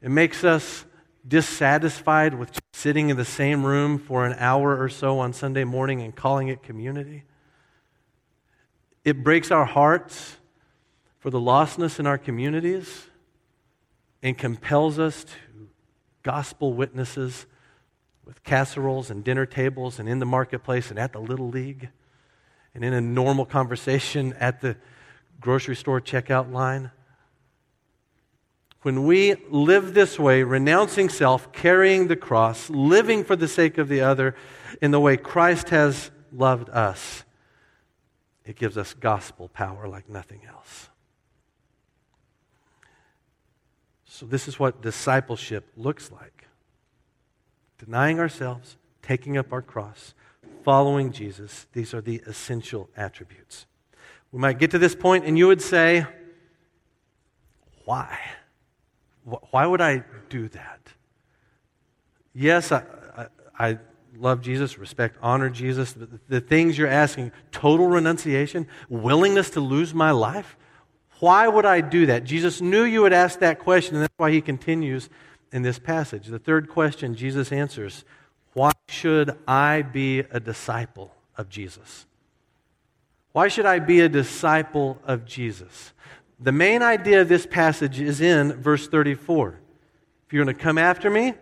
[0.00, 0.86] It makes us
[1.26, 6.00] dissatisfied with sitting in the same room for an hour or so on Sunday morning
[6.00, 7.24] and calling it community.
[9.04, 10.38] It breaks our hearts
[11.18, 13.06] for the lostness in our communities
[14.22, 15.32] and compels us to
[16.22, 17.46] gospel witnesses
[18.24, 21.90] with casseroles and dinner tables and in the marketplace and at the little league
[22.74, 24.76] and in a normal conversation at the
[25.40, 26.90] grocery store checkout line.
[28.82, 33.88] When we live this way, renouncing self, carrying the cross, living for the sake of
[33.88, 34.34] the other
[34.80, 37.24] in the way Christ has loved us,
[38.44, 40.88] it gives us gospel power like nothing else.
[44.04, 46.46] So, this is what discipleship looks like
[47.78, 50.14] denying ourselves, taking up our cross,
[50.64, 51.66] following Jesus.
[51.72, 53.66] These are the essential attributes.
[54.30, 56.06] We might get to this point and you would say,
[57.84, 58.18] Why?
[59.24, 60.80] Why would I do that?
[62.34, 62.82] Yes, I,
[63.16, 63.26] I,
[63.58, 63.78] I
[64.16, 65.92] love Jesus, respect, honor Jesus.
[65.92, 70.56] The, the things you're asking, total renunciation, willingness to lose my life.
[71.20, 72.24] Why would I do that?
[72.24, 75.08] Jesus knew you would ask that question, and that's why he continues
[75.52, 76.26] in this passage.
[76.26, 78.04] The third question Jesus answers
[78.54, 82.06] Why should I be a disciple of Jesus?
[83.32, 85.92] Why should I be a disciple of Jesus?
[86.38, 89.58] The main idea of this passage is in verse 34.
[90.26, 91.34] If you're going to come after me,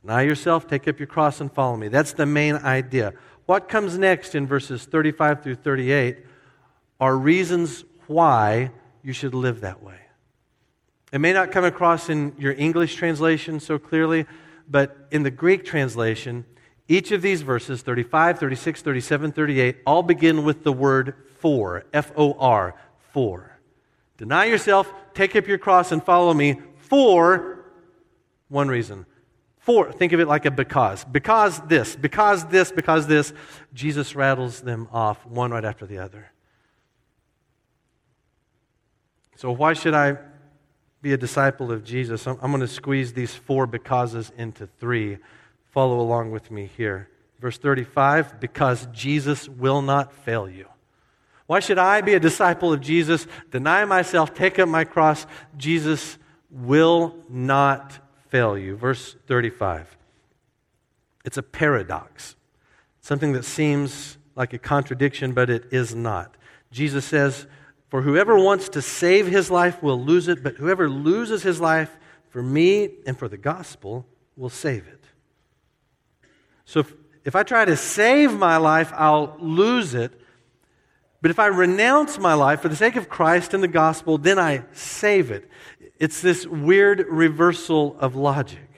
[0.00, 1.88] deny yourself, take up your cross, and follow me.
[1.88, 3.14] That's the main idea.
[3.46, 6.18] What comes next in verses 35 through 38
[7.00, 8.72] are reasons why
[9.02, 9.98] you should live that way.
[11.12, 14.26] It may not come across in your English translation so clearly,
[14.68, 16.44] but in the Greek translation,
[16.88, 22.12] each of these verses, 35, 36, 37, 38, all begin with the word for, F
[22.16, 22.74] O R,
[23.12, 23.58] for.
[24.18, 27.64] Deny yourself, take up your cross, and follow me for
[28.48, 29.06] one reason.
[29.58, 31.04] For, think of it like a because.
[31.04, 33.32] Because this, because this, because this.
[33.74, 36.30] Jesus rattles them off one right after the other.
[39.34, 40.18] So, why should I
[41.06, 42.26] be a disciple of Jesus?
[42.26, 45.18] I'm, I'm going to squeeze these four becauses into three.
[45.70, 47.08] Follow along with me here.
[47.38, 50.66] Verse 35 because Jesus will not fail you.
[51.46, 55.28] Why should I be a disciple of Jesus, deny myself, take up my cross?
[55.56, 56.18] Jesus
[56.50, 58.74] will not fail you.
[58.74, 59.96] Verse 35.
[61.24, 62.34] It's a paradox,
[63.00, 66.36] something that seems like a contradiction, but it is not.
[66.72, 67.46] Jesus says,
[67.88, 71.96] For whoever wants to save his life will lose it, but whoever loses his life
[72.30, 75.04] for me and for the gospel will save it.
[76.64, 76.92] So if,
[77.24, 80.20] if I try to save my life, I'll lose it.
[81.22, 84.38] But if I renounce my life for the sake of Christ and the gospel, then
[84.38, 85.48] I save it.
[85.98, 88.68] It's this weird reversal of logic.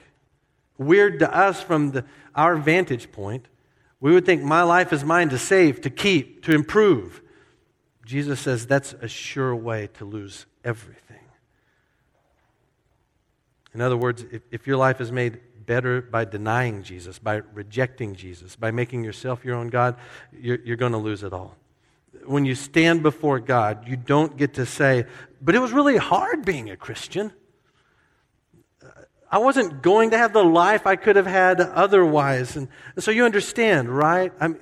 [0.77, 3.47] Weird to us from the, our vantage point.
[3.99, 7.21] We would think my life is mine to save, to keep, to improve.
[8.09, 11.21] Jesus says that's a sure way to lose everything.
[13.71, 18.15] In other words, if, if your life is made better by denying Jesus, by rejecting
[18.15, 19.95] Jesus, by making yourself your own God,
[20.33, 21.55] you're, you're going to lose it all.
[22.25, 25.05] When you stand before God, you don't get to say,
[25.39, 27.31] but it was really hard being a Christian.
[29.31, 32.55] I wasn't going to have the life I could have had otherwise.
[32.55, 34.33] And, and so you understand, right?
[34.41, 34.53] I,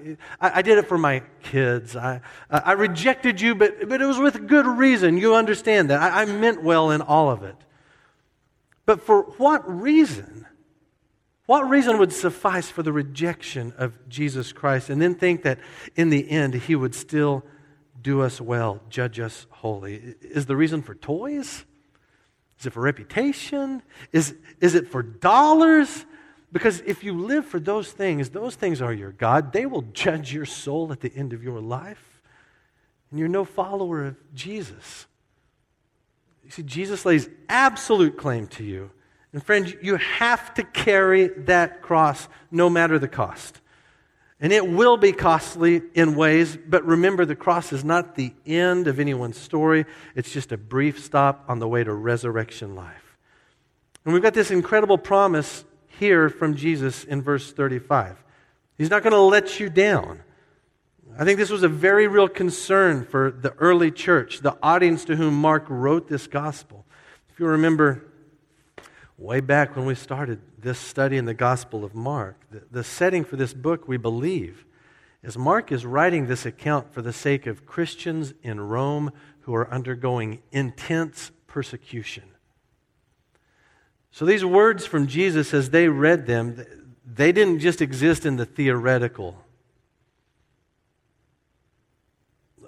[0.41, 1.95] I, did it for my kids.
[1.95, 5.15] I, I rejected you, but, but it was with good reason.
[5.15, 6.01] You understand that.
[6.01, 7.55] I, I meant well in all of it.
[8.85, 10.45] But for what reason?
[11.45, 15.59] What reason would suffice for the rejection of Jesus Christ and then think that
[15.95, 17.45] in the end he would still
[18.01, 20.15] do us well, judge us holy.
[20.21, 21.65] Is the reason for toys?
[22.59, 23.81] Is it for reputation?
[24.11, 26.05] Is, is it for dollars?
[26.51, 29.53] Because if you live for those things, those things are your God.
[29.53, 32.21] They will judge your soul at the end of your life.
[33.11, 35.05] And you're no follower of Jesus.
[36.43, 38.91] You see, Jesus lays absolute claim to you.
[39.33, 43.59] And friends, you have to carry that cross no matter the cost.
[44.39, 48.87] And it will be costly in ways, but remember the cross is not the end
[48.87, 49.85] of anyone's story.
[50.15, 53.17] It's just a brief stop on the way to resurrection life.
[54.05, 58.23] And we've got this incredible promise here from Jesus in verse 35.
[58.77, 60.21] He's not going to let you down.
[61.17, 65.15] I think this was a very real concern for the early church, the audience to
[65.15, 66.85] whom Mark wrote this gospel.
[67.33, 68.05] If you remember
[69.17, 73.23] way back when we started this study in the Gospel of Mark, the, the setting
[73.23, 74.65] for this book, we believe,
[75.23, 79.73] is Mark is writing this account for the sake of Christians in Rome who are
[79.73, 82.25] undergoing intense persecution.
[84.11, 86.65] So these words from Jesus, as they read them,
[87.05, 89.41] they didn't just exist in the theoretical.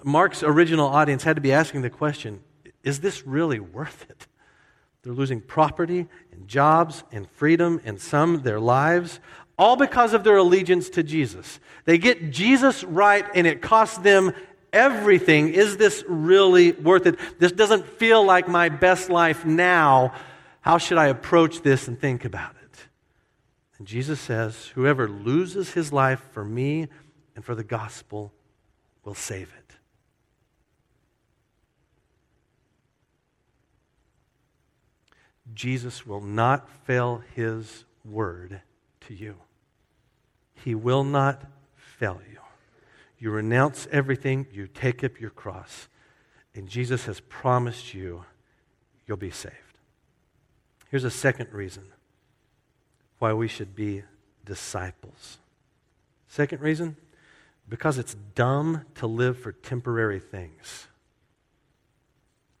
[0.02, 2.40] Mark's original audience had to be asking the question
[2.82, 4.26] is this really worth it?
[5.02, 9.20] They're losing property and jobs and freedom and some their lives,
[9.58, 11.60] all because of their allegiance to Jesus.
[11.84, 14.32] They get Jesus right and it costs them
[14.72, 15.52] everything.
[15.54, 17.18] Is this really worth it?
[17.38, 20.12] This doesn't feel like my best life now.
[20.60, 22.78] How should I approach this and think about it?
[23.78, 26.88] And Jesus says, Whoever loses his life for me
[27.34, 28.32] and for the gospel
[29.04, 29.59] will save it.
[35.54, 38.60] Jesus will not fail his word
[39.02, 39.36] to you.
[40.64, 41.42] He will not
[41.76, 42.38] fail you.
[43.18, 45.88] You renounce everything, you take up your cross,
[46.54, 48.24] and Jesus has promised you
[49.06, 49.54] you'll be saved.
[50.90, 51.84] Here's a second reason
[53.18, 54.02] why we should be
[54.44, 55.38] disciples.
[56.28, 56.96] Second reason,
[57.68, 60.88] because it's dumb to live for temporary things.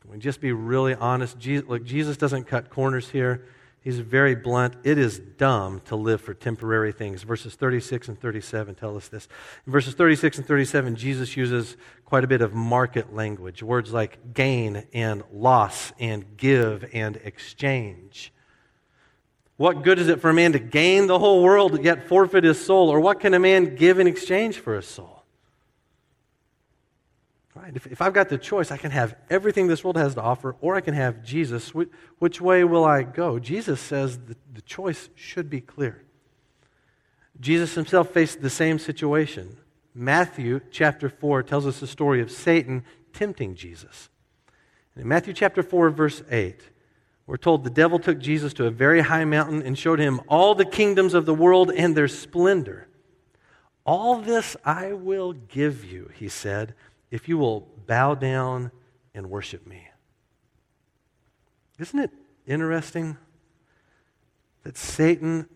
[0.00, 1.38] Can we just be really honest?
[1.38, 3.44] Jesus, look, Jesus doesn't cut corners here.
[3.82, 4.74] He's very blunt.
[4.84, 7.22] It is dumb to live for temporary things.
[7.22, 9.26] Verses 36 and 37 tell us this.
[9.66, 14.34] In verses 36 and 37, Jesus uses quite a bit of market language, words like
[14.34, 18.34] gain and loss and give and exchange.
[19.56, 22.62] What good is it for a man to gain the whole world yet forfeit his
[22.62, 22.90] soul?
[22.90, 25.19] Or what can a man give in exchange for his soul?
[27.54, 27.74] Right?
[27.74, 30.54] If, if I've got the choice, I can have everything this world has to offer,
[30.60, 31.74] or I can have Jesus.
[31.74, 33.38] Which, which way will I go?
[33.38, 36.04] Jesus says the, the choice should be clear.
[37.40, 39.56] Jesus himself faced the same situation.
[39.94, 44.08] Matthew chapter 4 tells us the story of Satan tempting Jesus.
[44.96, 46.60] In Matthew chapter 4, verse 8,
[47.26, 50.54] we're told the devil took Jesus to a very high mountain and showed him all
[50.54, 52.88] the kingdoms of the world and their splendor.
[53.84, 56.74] All this I will give you, he said
[57.10, 58.70] if you will bow down
[59.14, 59.88] and worship me.
[61.78, 62.10] Isn't it
[62.46, 63.16] interesting
[64.62, 65.48] that Satan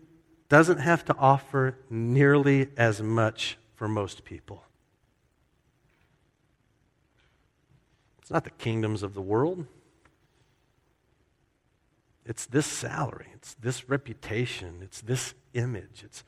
[0.49, 4.63] doesn't have to offer nearly as much for most people?
[8.19, 9.67] It's not the kingdoms of the world.
[12.25, 16.23] It's this salary, it's this reputation, it's this image, it's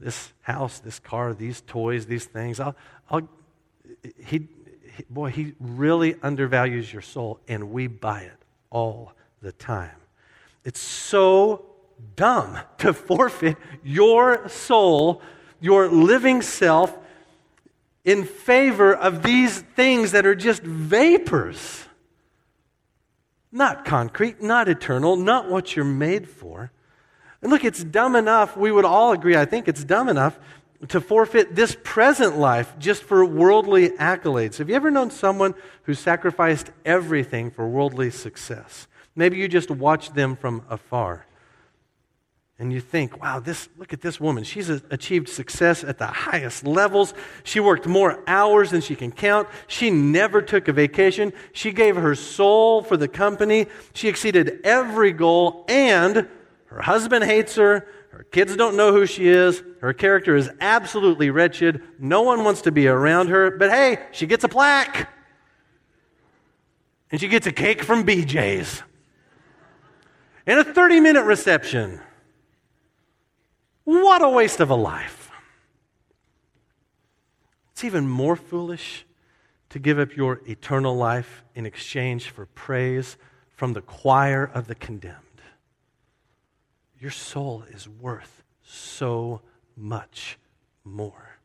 [0.00, 2.58] this house, this car, these toys, these things.
[2.58, 2.74] I'll,
[3.10, 3.28] I'll,
[4.24, 4.48] he,
[5.08, 8.38] boy, he really undervalues your soul, and we buy it
[8.70, 9.96] all the time.
[10.64, 11.66] It's so
[12.16, 15.22] dumb to forfeit your soul,
[15.60, 16.96] your living self,
[18.04, 21.84] in favor of these things that are just vapors.
[23.52, 26.72] Not concrete, not eternal, not what you're made for.
[27.42, 30.38] And look, it's dumb enough, we would all agree, I think it's dumb enough
[30.88, 34.58] to forfeit this present life just for worldly accolades.
[34.58, 35.54] Have you ever known someone
[35.84, 38.88] who sacrificed everything for worldly success?
[39.14, 41.26] Maybe you just watch them from afar.
[42.58, 44.44] And you think, wow, this, look at this woman.
[44.44, 47.12] She's achieved success at the highest levels.
[47.42, 49.48] She worked more hours than she can count.
[49.66, 51.32] She never took a vacation.
[51.52, 53.66] She gave her soul for the company.
[53.94, 56.28] She exceeded every goal, and
[56.66, 57.86] her husband hates her.
[58.12, 59.62] Her kids don't know who she is.
[59.80, 61.82] Her character is absolutely wretched.
[61.98, 63.50] No one wants to be around her.
[63.50, 65.10] But hey, she gets a plaque.
[67.10, 68.82] And she gets a cake from BJ's.
[70.46, 72.00] And a 30 minute reception.
[73.84, 75.30] What a waste of a life.
[77.72, 79.06] It's even more foolish
[79.70, 83.16] to give up your eternal life in exchange for praise
[83.56, 85.31] from the choir of the condemned.
[87.02, 89.40] Your soul is worth so
[89.76, 90.38] much
[90.84, 91.36] more.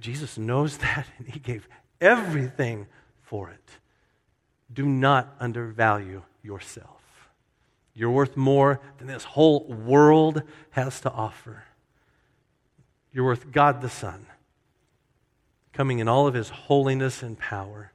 [0.00, 1.68] Jesus knows that, and He gave
[2.00, 2.88] everything
[3.20, 3.78] for it.
[4.74, 7.30] Do not undervalue yourself.
[7.94, 11.62] You're worth more than this whole world has to offer.
[13.12, 14.26] You're worth God the Son,
[15.72, 17.92] coming in all of His holiness and power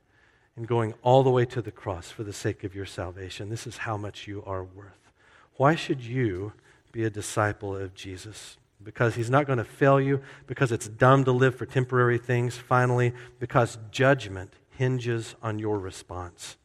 [0.56, 3.50] and going all the way to the cross for the sake of your salvation.
[3.50, 5.12] This is how much you are worth.
[5.58, 6.54] Why should you
[6.98, 8.58] be a disciple of Jesus?
[8.84, 12.56] because he's not going to fail you, because it's dumb to live for temporary things.
[12.56, 16.58] Finally, because judgment hinges on your response.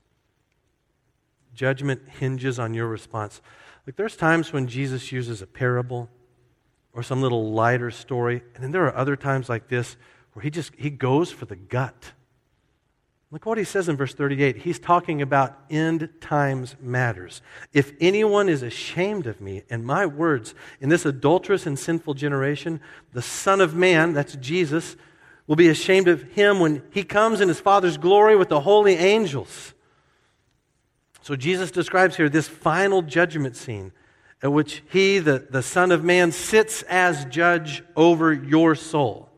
[1.55, 3.41] Judgment hinges on your response.
[3.87, 6.09] Like there's times when Jesus uses a parable
[6.93, 9.97] or some little lighter story, and then there are other times like this
[10.35, 12.13] where he just he goes for the gut.
[13.33, 14.59] Look what he says in verse 38.
[14.59, 17.41] He's talking about end times matters.
[17.73, 22.79] If anyone is ashamed of me and my words in this adulterous and sinful generation,
[23.15, 24.97] the Son of Man, that's Jesus,
[25.47, 28.97] will be ashamed of him when he comes in his Father's glory with the holy
[28.97, 29.73] angels.
[31.23, 33.93] So Jesus describes here this final judgment scene
[34.43, 39.32] at which he, the, the Son of Man, sits as judge over your soul.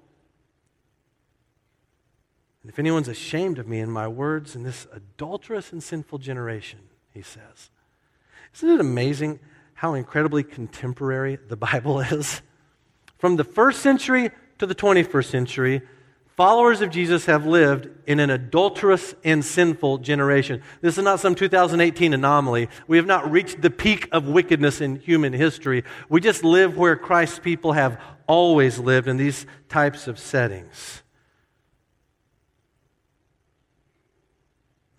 [2.64, 6.78] And if anyone's ashamed of me and my words in this adulterous and sinful generation,
[7.12, 7.68] he says.
[8.54, 9.38] Isn't it amazing
[9.74, 12.40] how incredibly contemporary the Bible is?
[13.18, 15.82] From the first century to the 21st century,
[16.38, 20.62] followers of Jesus have lived in an adulterous and sinful generation.
[20.80, 22.70] This is not some 2018 anomaly.
[22.86, 25.84] We have not reached the peak of wickedness in human history.
[26.08, 31.02] We just live where Christ's people have always lived in these types of settings.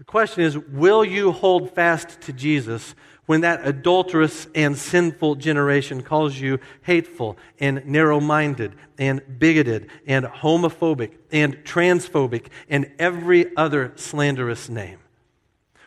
[0.06, 2.93] The question is will you hold fast to Jesus
[3.26, 10.26] when that adulterous and sinful generation calls you hateful and narrow minded and bigoted and
[10.26, 14.99] homophobic and transphobic and every other slanderous name?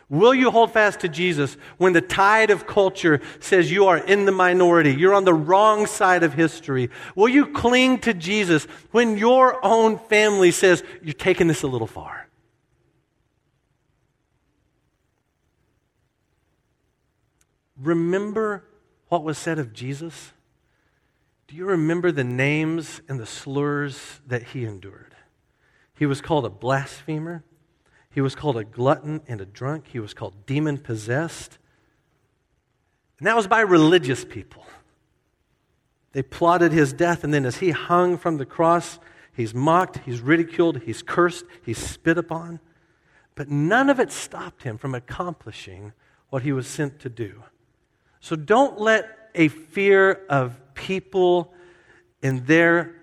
[0.09, 4.25] Will you hold fast to Jesus when the tide of culture says you are in
[4.25, 4.93] the minority?
[4.93, 6.89] You're on the wrong side of history.
[7.15, 11.87] Will you cling to Jesus when your own family says you're taking this a little
[11.87, 12.18] far?
[17.81, 18.65] Remember
[19.07, 20.33] what was said of Jesus?
[21.47, 25.15] Do you remember the names and the slurs that he endured?
[25.97, 27.43] He was called a blasphemer.
[28.11, 29.87] He was called a glutton and a drunk.
[29.87, 31.57] He was called demon possessed.
[33.17, 34.65] And that was by religious people.
[36.11, 38.99] They plotted his death, and then as he hung from the cross,
[39.33, 42.59] he's mocked, he's ridiculed, he's cursed, he's spit upon.
[43.35, 45.93] But none of it stopped him from accomplishing
[46.29, 47.43] what he was sent to do.
[48.19, 51.53] So don't let a fear of people
[52.21, 52.95] and their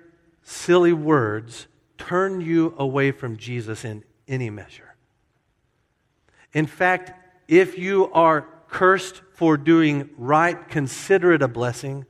[0.42, 1.66] silly words
[1.98, 4.94] turn you away from Jesus in any measure.
[6.52, 7.12] In fact,
[7.48, 12.06] if you are cursed for doing right, consider it a blessing.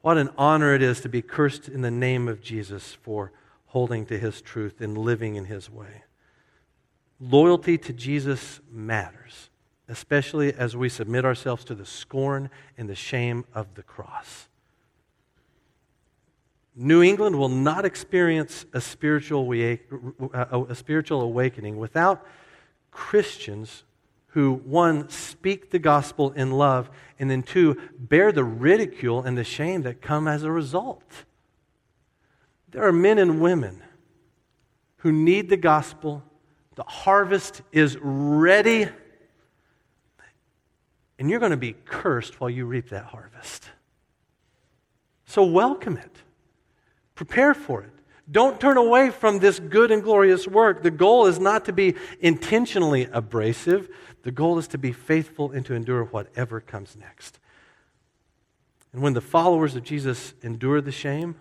[0.00, 3.32] What an honor it is to be cursed in the name of Jesus for
[3.66, 6.04] holding to his truth and living in his way.
[7.20, 9.49] Loyalty to Jesus matters
[9.90, 14.48] especially as we submit ourselves to the scorn and the shame of the cross.
[16.76, 22.24] New England will not experience a spiritual, a spiritual awakening without
[22.90, 23.84] Christians
[24.28, 26.88] who, one, speak the gospel in love,
[27.18, 31.02] and then, two, bear the ridicule and the shame that come as a result.
[32.70, 33.82] There are men and women
[34.98, 36.22] who need the gospel.
[36.76, 38.88] The harvest is ready
[41.20, 43.70] and you're going to be cursed while you reap that harvest.
[45.26, 46.16] So welcome it,
[47.14, 47.92] prepare for it.
[48.28, 50.82] Don't turn away from this good and glorious work.
[50.82, 53.88] The goal is not to be intentionally abrasive.
[54.22, 57.38] The goal is to be faithful and to endure whatever comes next.
[58.92, 61.34] And when the followers of Jesus endure the shame,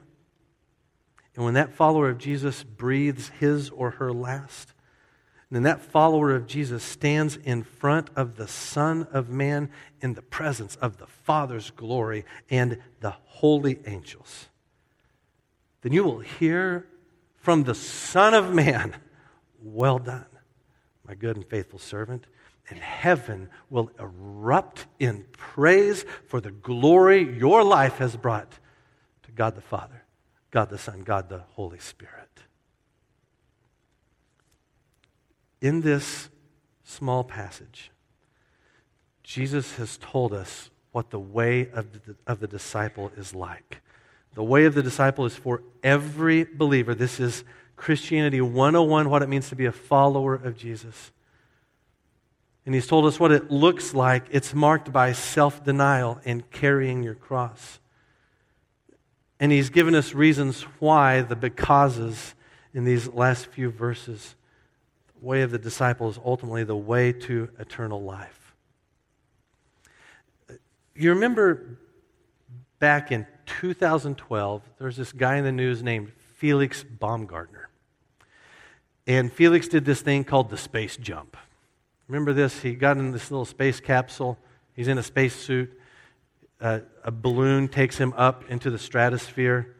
[1.35, 4.73] and when that follower of Jesus breathes his or her last,
[5.49, 10.13] and then that follower of Jesus stands in front of the Son of Man in
[10.13, 14.47] the presence of the Father's glory and the holy angels.
[15.81, 16.85] Then you will hear
[17.35, 18.95] from the Son of Man,
[19.59, 20.27] Well done,
[21.07, 22.25] my good and faithful servant.
[22.69, 28.59] And heaven will erupt in praise for the glory your life has brought
[29.23, 30.03] to God the Father,
[30.51, 32.28] God the Son, God the Holy Spirit.
[35.61, 36.29] In this
[36.83, 37.91] small passage,
[39.23, 43.81] Jesus has told us what the way of the, of the disciple is like.
[44.33, 46.95] The way of the disciple is for every believer.
[46.95, 47.43] This is
[47.75, 51.11] Christianity 101, what it means to be a follower of Jesus.
[52.65, 54.25] And he's told us what it looks like.
[54.31, 57.79] It's marked by self denial and carrying your cross.
[59.39, 62.35] And he's given us reasons why, the becauses
[62.73, 64.35] in these last few verses.
[65.21, 68.55] Way of the disciple is ultimately the way to eternal life.
[70.95, 71.79] You remember
[72.79, 77.69] back in 2012, there was this guy in the news named Felix Baumgartner.
[79.07, 81.35] And Felix did this thing called the space jump.
[82.07, 82.61] Remember this?
[82.61, 84.37] He got in this little space capsule.
[84.73, 85.71] He's in a space suit.
[86.61, 89.75] Uh, a balloon takes him up into the stratosphere,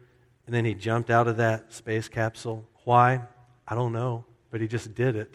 [0.46, 2.66] and then he jumped out of that space capsule.
[2.84, 3.22] Why?
[3.68, 5.34] I don't know, but he just did it.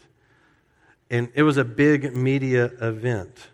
[1.10, 3.50] And it was a big media event.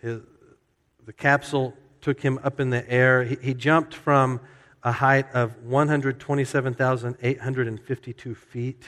[0.00, 0.22] His,
[1.04, 3.24] the capsule took him up in the air.
[3.24, 4.40] He, he jumped from
[4.82, 8.84] a height of 127,852 feet.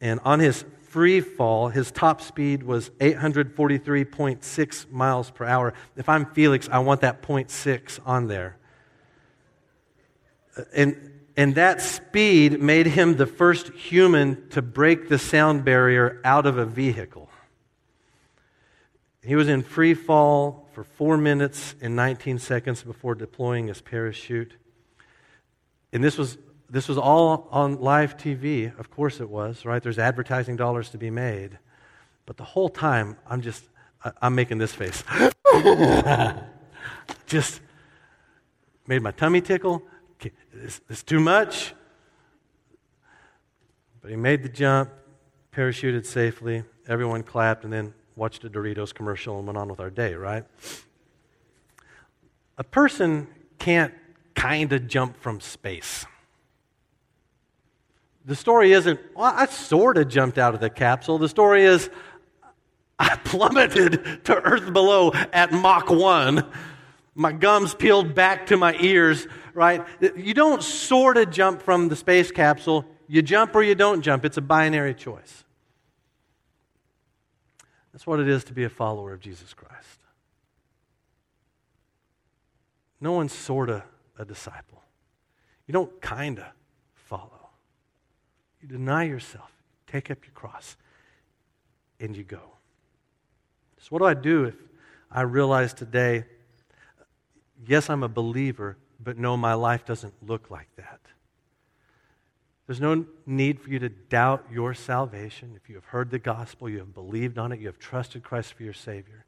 [0.00, 5.74] And on his free fall, his top speed was 843.6 miles per hour.
[5.96, 8.56] If I'm Felix, I want that 0.6 on there.
[10.56, 16.20] Uh, and, and that speed made him the first human to break the sound barrier
[16.24, 17.30] out of a vehicle.
[19.22, 24.54] He was in free fall for four minutes and 19 seconds before deploying his parachute.
[25.92, 28.76] And this was, this was all on live TV.
[28.76, 29.80] Of course it was, right?
[29.80, 31.56] There's advertising dollars to be made.
[32.26, 33.62] But the whole time, I'm just,
[34.20, 35.04] I'm making this face.
[37.26, 37.60] just
[38.88, 39.84] made my tummy tickle.
[40.52, 41.74] Is this too much?
[44.00, 44.90] But he made the jump,
[45.52, 46.64] parachuted safely.
[46.86, 50.44] Everyone clapped, and then watched a Doritos commercial and went on with our day, right?
[52.56, 53.94] A person can't
[54.34, 56.04] kind of jump from space.
[58.24, 61.18] The story isn't, well, I sort of jumped out of the capsule.
[61.18, 61.88] The story is,
[62.98, 66.44] I plummeted to earth below at Mach 1.
[67.18, 69.84] My gums peeled back to my ears, right?
[70.00, 72.84] You don't sort of jump from the space capsule.
[73.08, 74.24] You jump or you don't jump.
[74.24, 75.42] It's a binary choice.
[77.92, 79.98] That's what it is to be a follower of Jesus Christ.
[83.00, 83.82] No one's sort of
[84.16, 84.80] a disciple.
[85.66, 86.46] You don't kind of
[86.94, 87.48] follow.
[88.62, 89.50] You deny yourself,
[89.88, 90.76] take up your cross,
[91.98, 92.42] and you go.
[93.78, 94.54] So, what do I do if
[95.10, 96.24] I realize today,
[97.66, 101.00] yes, I'm a believer, but no, my life doesn't look like that?
[102.66, 105.54] There's no need for you to doubt your salvation.
[105.56, 108.52] If you have heard the gospel, you have believed on it, you have trusted Christ
[108.52, 109.24] for your Savior.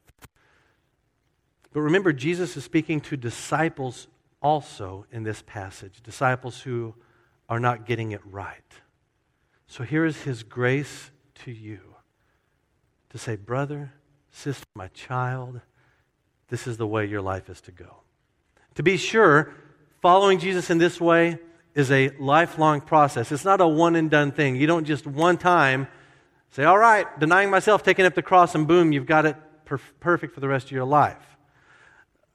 [1.73, 4.09] But remember, Jesus is speaking to disciples
[4.43, 6.95] also in this passage, disciples who
[7.49, 8.61] are not getting it right.
[9.67, 11.11] So here is his grace
[11.45, 11.81] to you
[13.11, 13.93] to say, brother,
[14.31, 15.61] sister, my child,
[16.49, 18.03] this is the way your life is to go.
[18.81, 19.53] To be sure,
[20.01, 21.37] following Jesus in this way
[21.75, 23.31] is a lifelong process.
[23.31, 24.57] It's not a one and done thing.
[24.57, 25.87] You don't just one time
[26.53, 29.83] say, all right, denying myself, taking up the cross, and boom, you've got it per-
[30.01, 31.37] perfect for the rest of your life.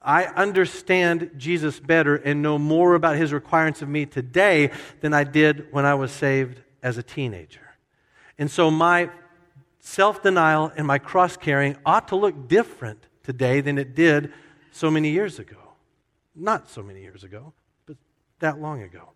[0.00, 4.70] I understand Jesus better and know more about his requirements of me today
[5.00, 7.74] than I did when I was saved as a teenager.
[8.38, 9.10] And so my
[9.80, 14.32] self denial and my cross carrying ought to look different today than it did
[14.70, 15.65] so many years ago.
[16.36, 17.54] Not so many years ago,
[17.86, 17.96] but
[18.40, 19.12] that long ago.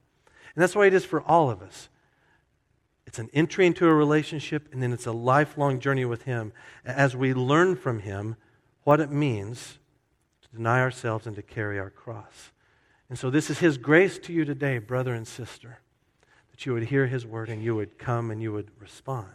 [0.54, 1.88] And that's why it is for all of us.
[3.06, 6.52] It's an entry into a relationship, and then it's a lifelong journey with Him
[6.84, 8.36] as we learn from Him
[8.84, 9.78] what it means
[10.42, 12.52] to deny ourselves and to carry our cross.
[13.08, 15.80] And so, this is His grace to you today, brother and sister,
[16.52, 19.34] that you would hear His word and you would come and you would respond.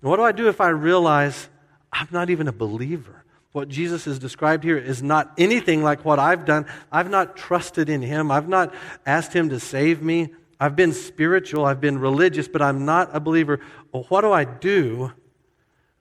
[0.00, 1.48] And what do I do if I realize
[1.92, 3.24] I'm not even a believer?
[3.56, 6.66] What Jesus has described here is not anything like what I've done.
[6.92, 8.74] I've not trusted in Him, I've not
[9.06, 10.34] asked Him to save me.
[10.60, 13.60] I've been spiritual, I've been religious, but I'm not a believer.
[13.92, 15.10] Well, what do I do?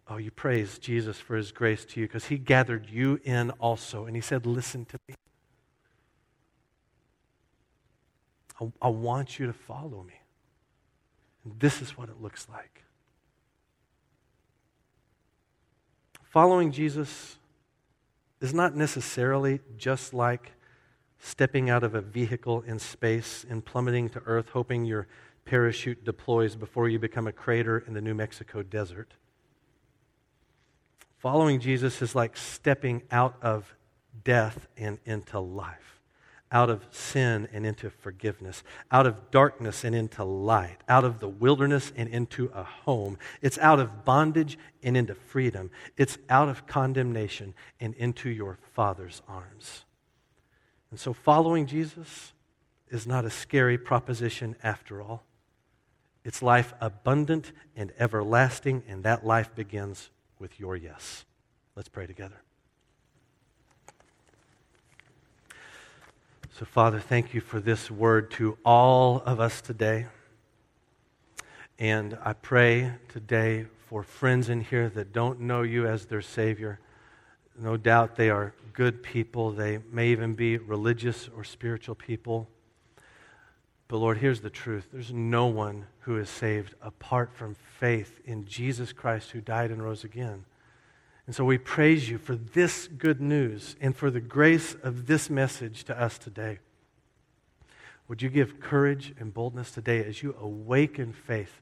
[0.10, 4.06] Oh, you praise Jesus for his grace to you because he gathered you in also.
[4.06, 5.16] And he said, Listen to me.
[8.60, 10.20] I, I want you to follow me.
[11.46, 12.84] And this is what it looks like.
[16.22, 17.38] Following Jesus
[18.46, 20.52] is not necessarily just like
[21.18, 25.08] stepping out of a vehicle in space and plummeting to earth, hoping your
[25.46, 29.16] parachute deploys before you become a crater in the New Mexico desert.
[31.18, 33.74] Following Jesus is like stepping out of
[34.24, 35.95] death and into life,
[36.52, 41.28] out of sin and into forgiveness, out of darkness and into light, out of the
[41.28, 43.18] wilderness and into a home.
[43.42, 45.72] It's out of bondage and into freedom.
[45.98, 49.86] It's out of condemnation and into your Father's arms.
[50.92, 52.34] And so, following Jesus
[52.90, 55.26] is not a scary proposition after all.
[56.24, 61.26] It's life abundant and everlasting, and that life begins with your yes.
[61.76, 62.45] Let's pray together.
[66.58, 70.06] So, Father, thank you for this word to all of us today.
[71.78, 76.80] And I pray today for friends in here that don't know you as their Savior.
[77.60, 79.52] No doubt they are good people.
[79.52, 82.48] They may even be religious or spiritual people.
[83.90, 88.46] But Lord, here's the truth there's no one who is saved apart from faith in
[88.46, 90.46] Jesus Christ who died and rose again.
[91.26, 95.30] And so we praise you for this good news and for the grace of this
[95.30, 96.60] message to us today.
[98.08, 101.62] Would you give courage and boldness today as you awaken faith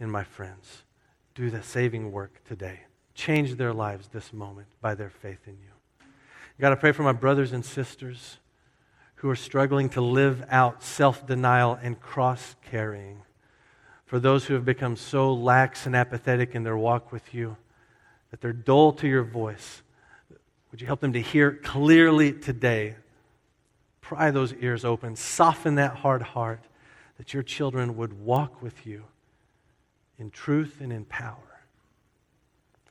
[0.00, 0.82] in my friends?
[1.36, 2.80] Do the saving work today.
[3.14, 6.06] Change their lives this moment by their faith in you.
[6.60, 8.38] Got to pray for my brothers and sisters
[9.16, 13.22] who are struggling to live out self denial and cross carrying.
[14.04, 17.56] For those who have become so lax and apathetic in their walk with you
[18.30, 19.82] that they're dull to your voice.
[20.70, 22.96] Would you help them to hear clearly today?
[24.00, 26.60] Pry those ears open, soften that hard heart,
[27.18, 29.04] that your children would walk with you
[30.18, 31.36] in truth and in power.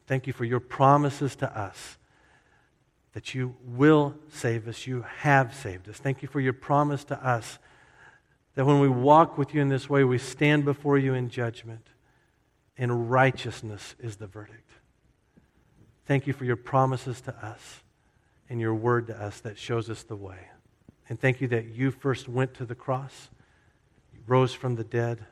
[0.07, 1.97] Thank you for your promises to us
[3.15, 4.85] that you will save us.
[4.85, 5.97] You have saved us.
[5.97, 7.57] Thank you for your promise to us
[8.55, 11.87] that when we walk with you in this way, we stand before you in judgment,
[12.77, 14.64] and righteousness is the verdict.
[16.05, 17.81] Thank you for your promises to us
[18.49, 20.49] and your word to us that shows us the way.
[21.09, 23.29] And thank you that you first went to the cross,
[24.27, 25.25] rose from the dead.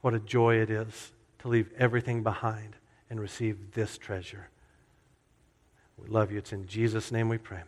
[0.00, 2.76] What a joy it is to leave everything behind
[3.08, 4.48] and receive this treasure.
[5.98, 6.38] We love you.
[6.38, 7.62] It's in Jesus' name we pray.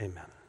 [0.00, 0.43] Amen.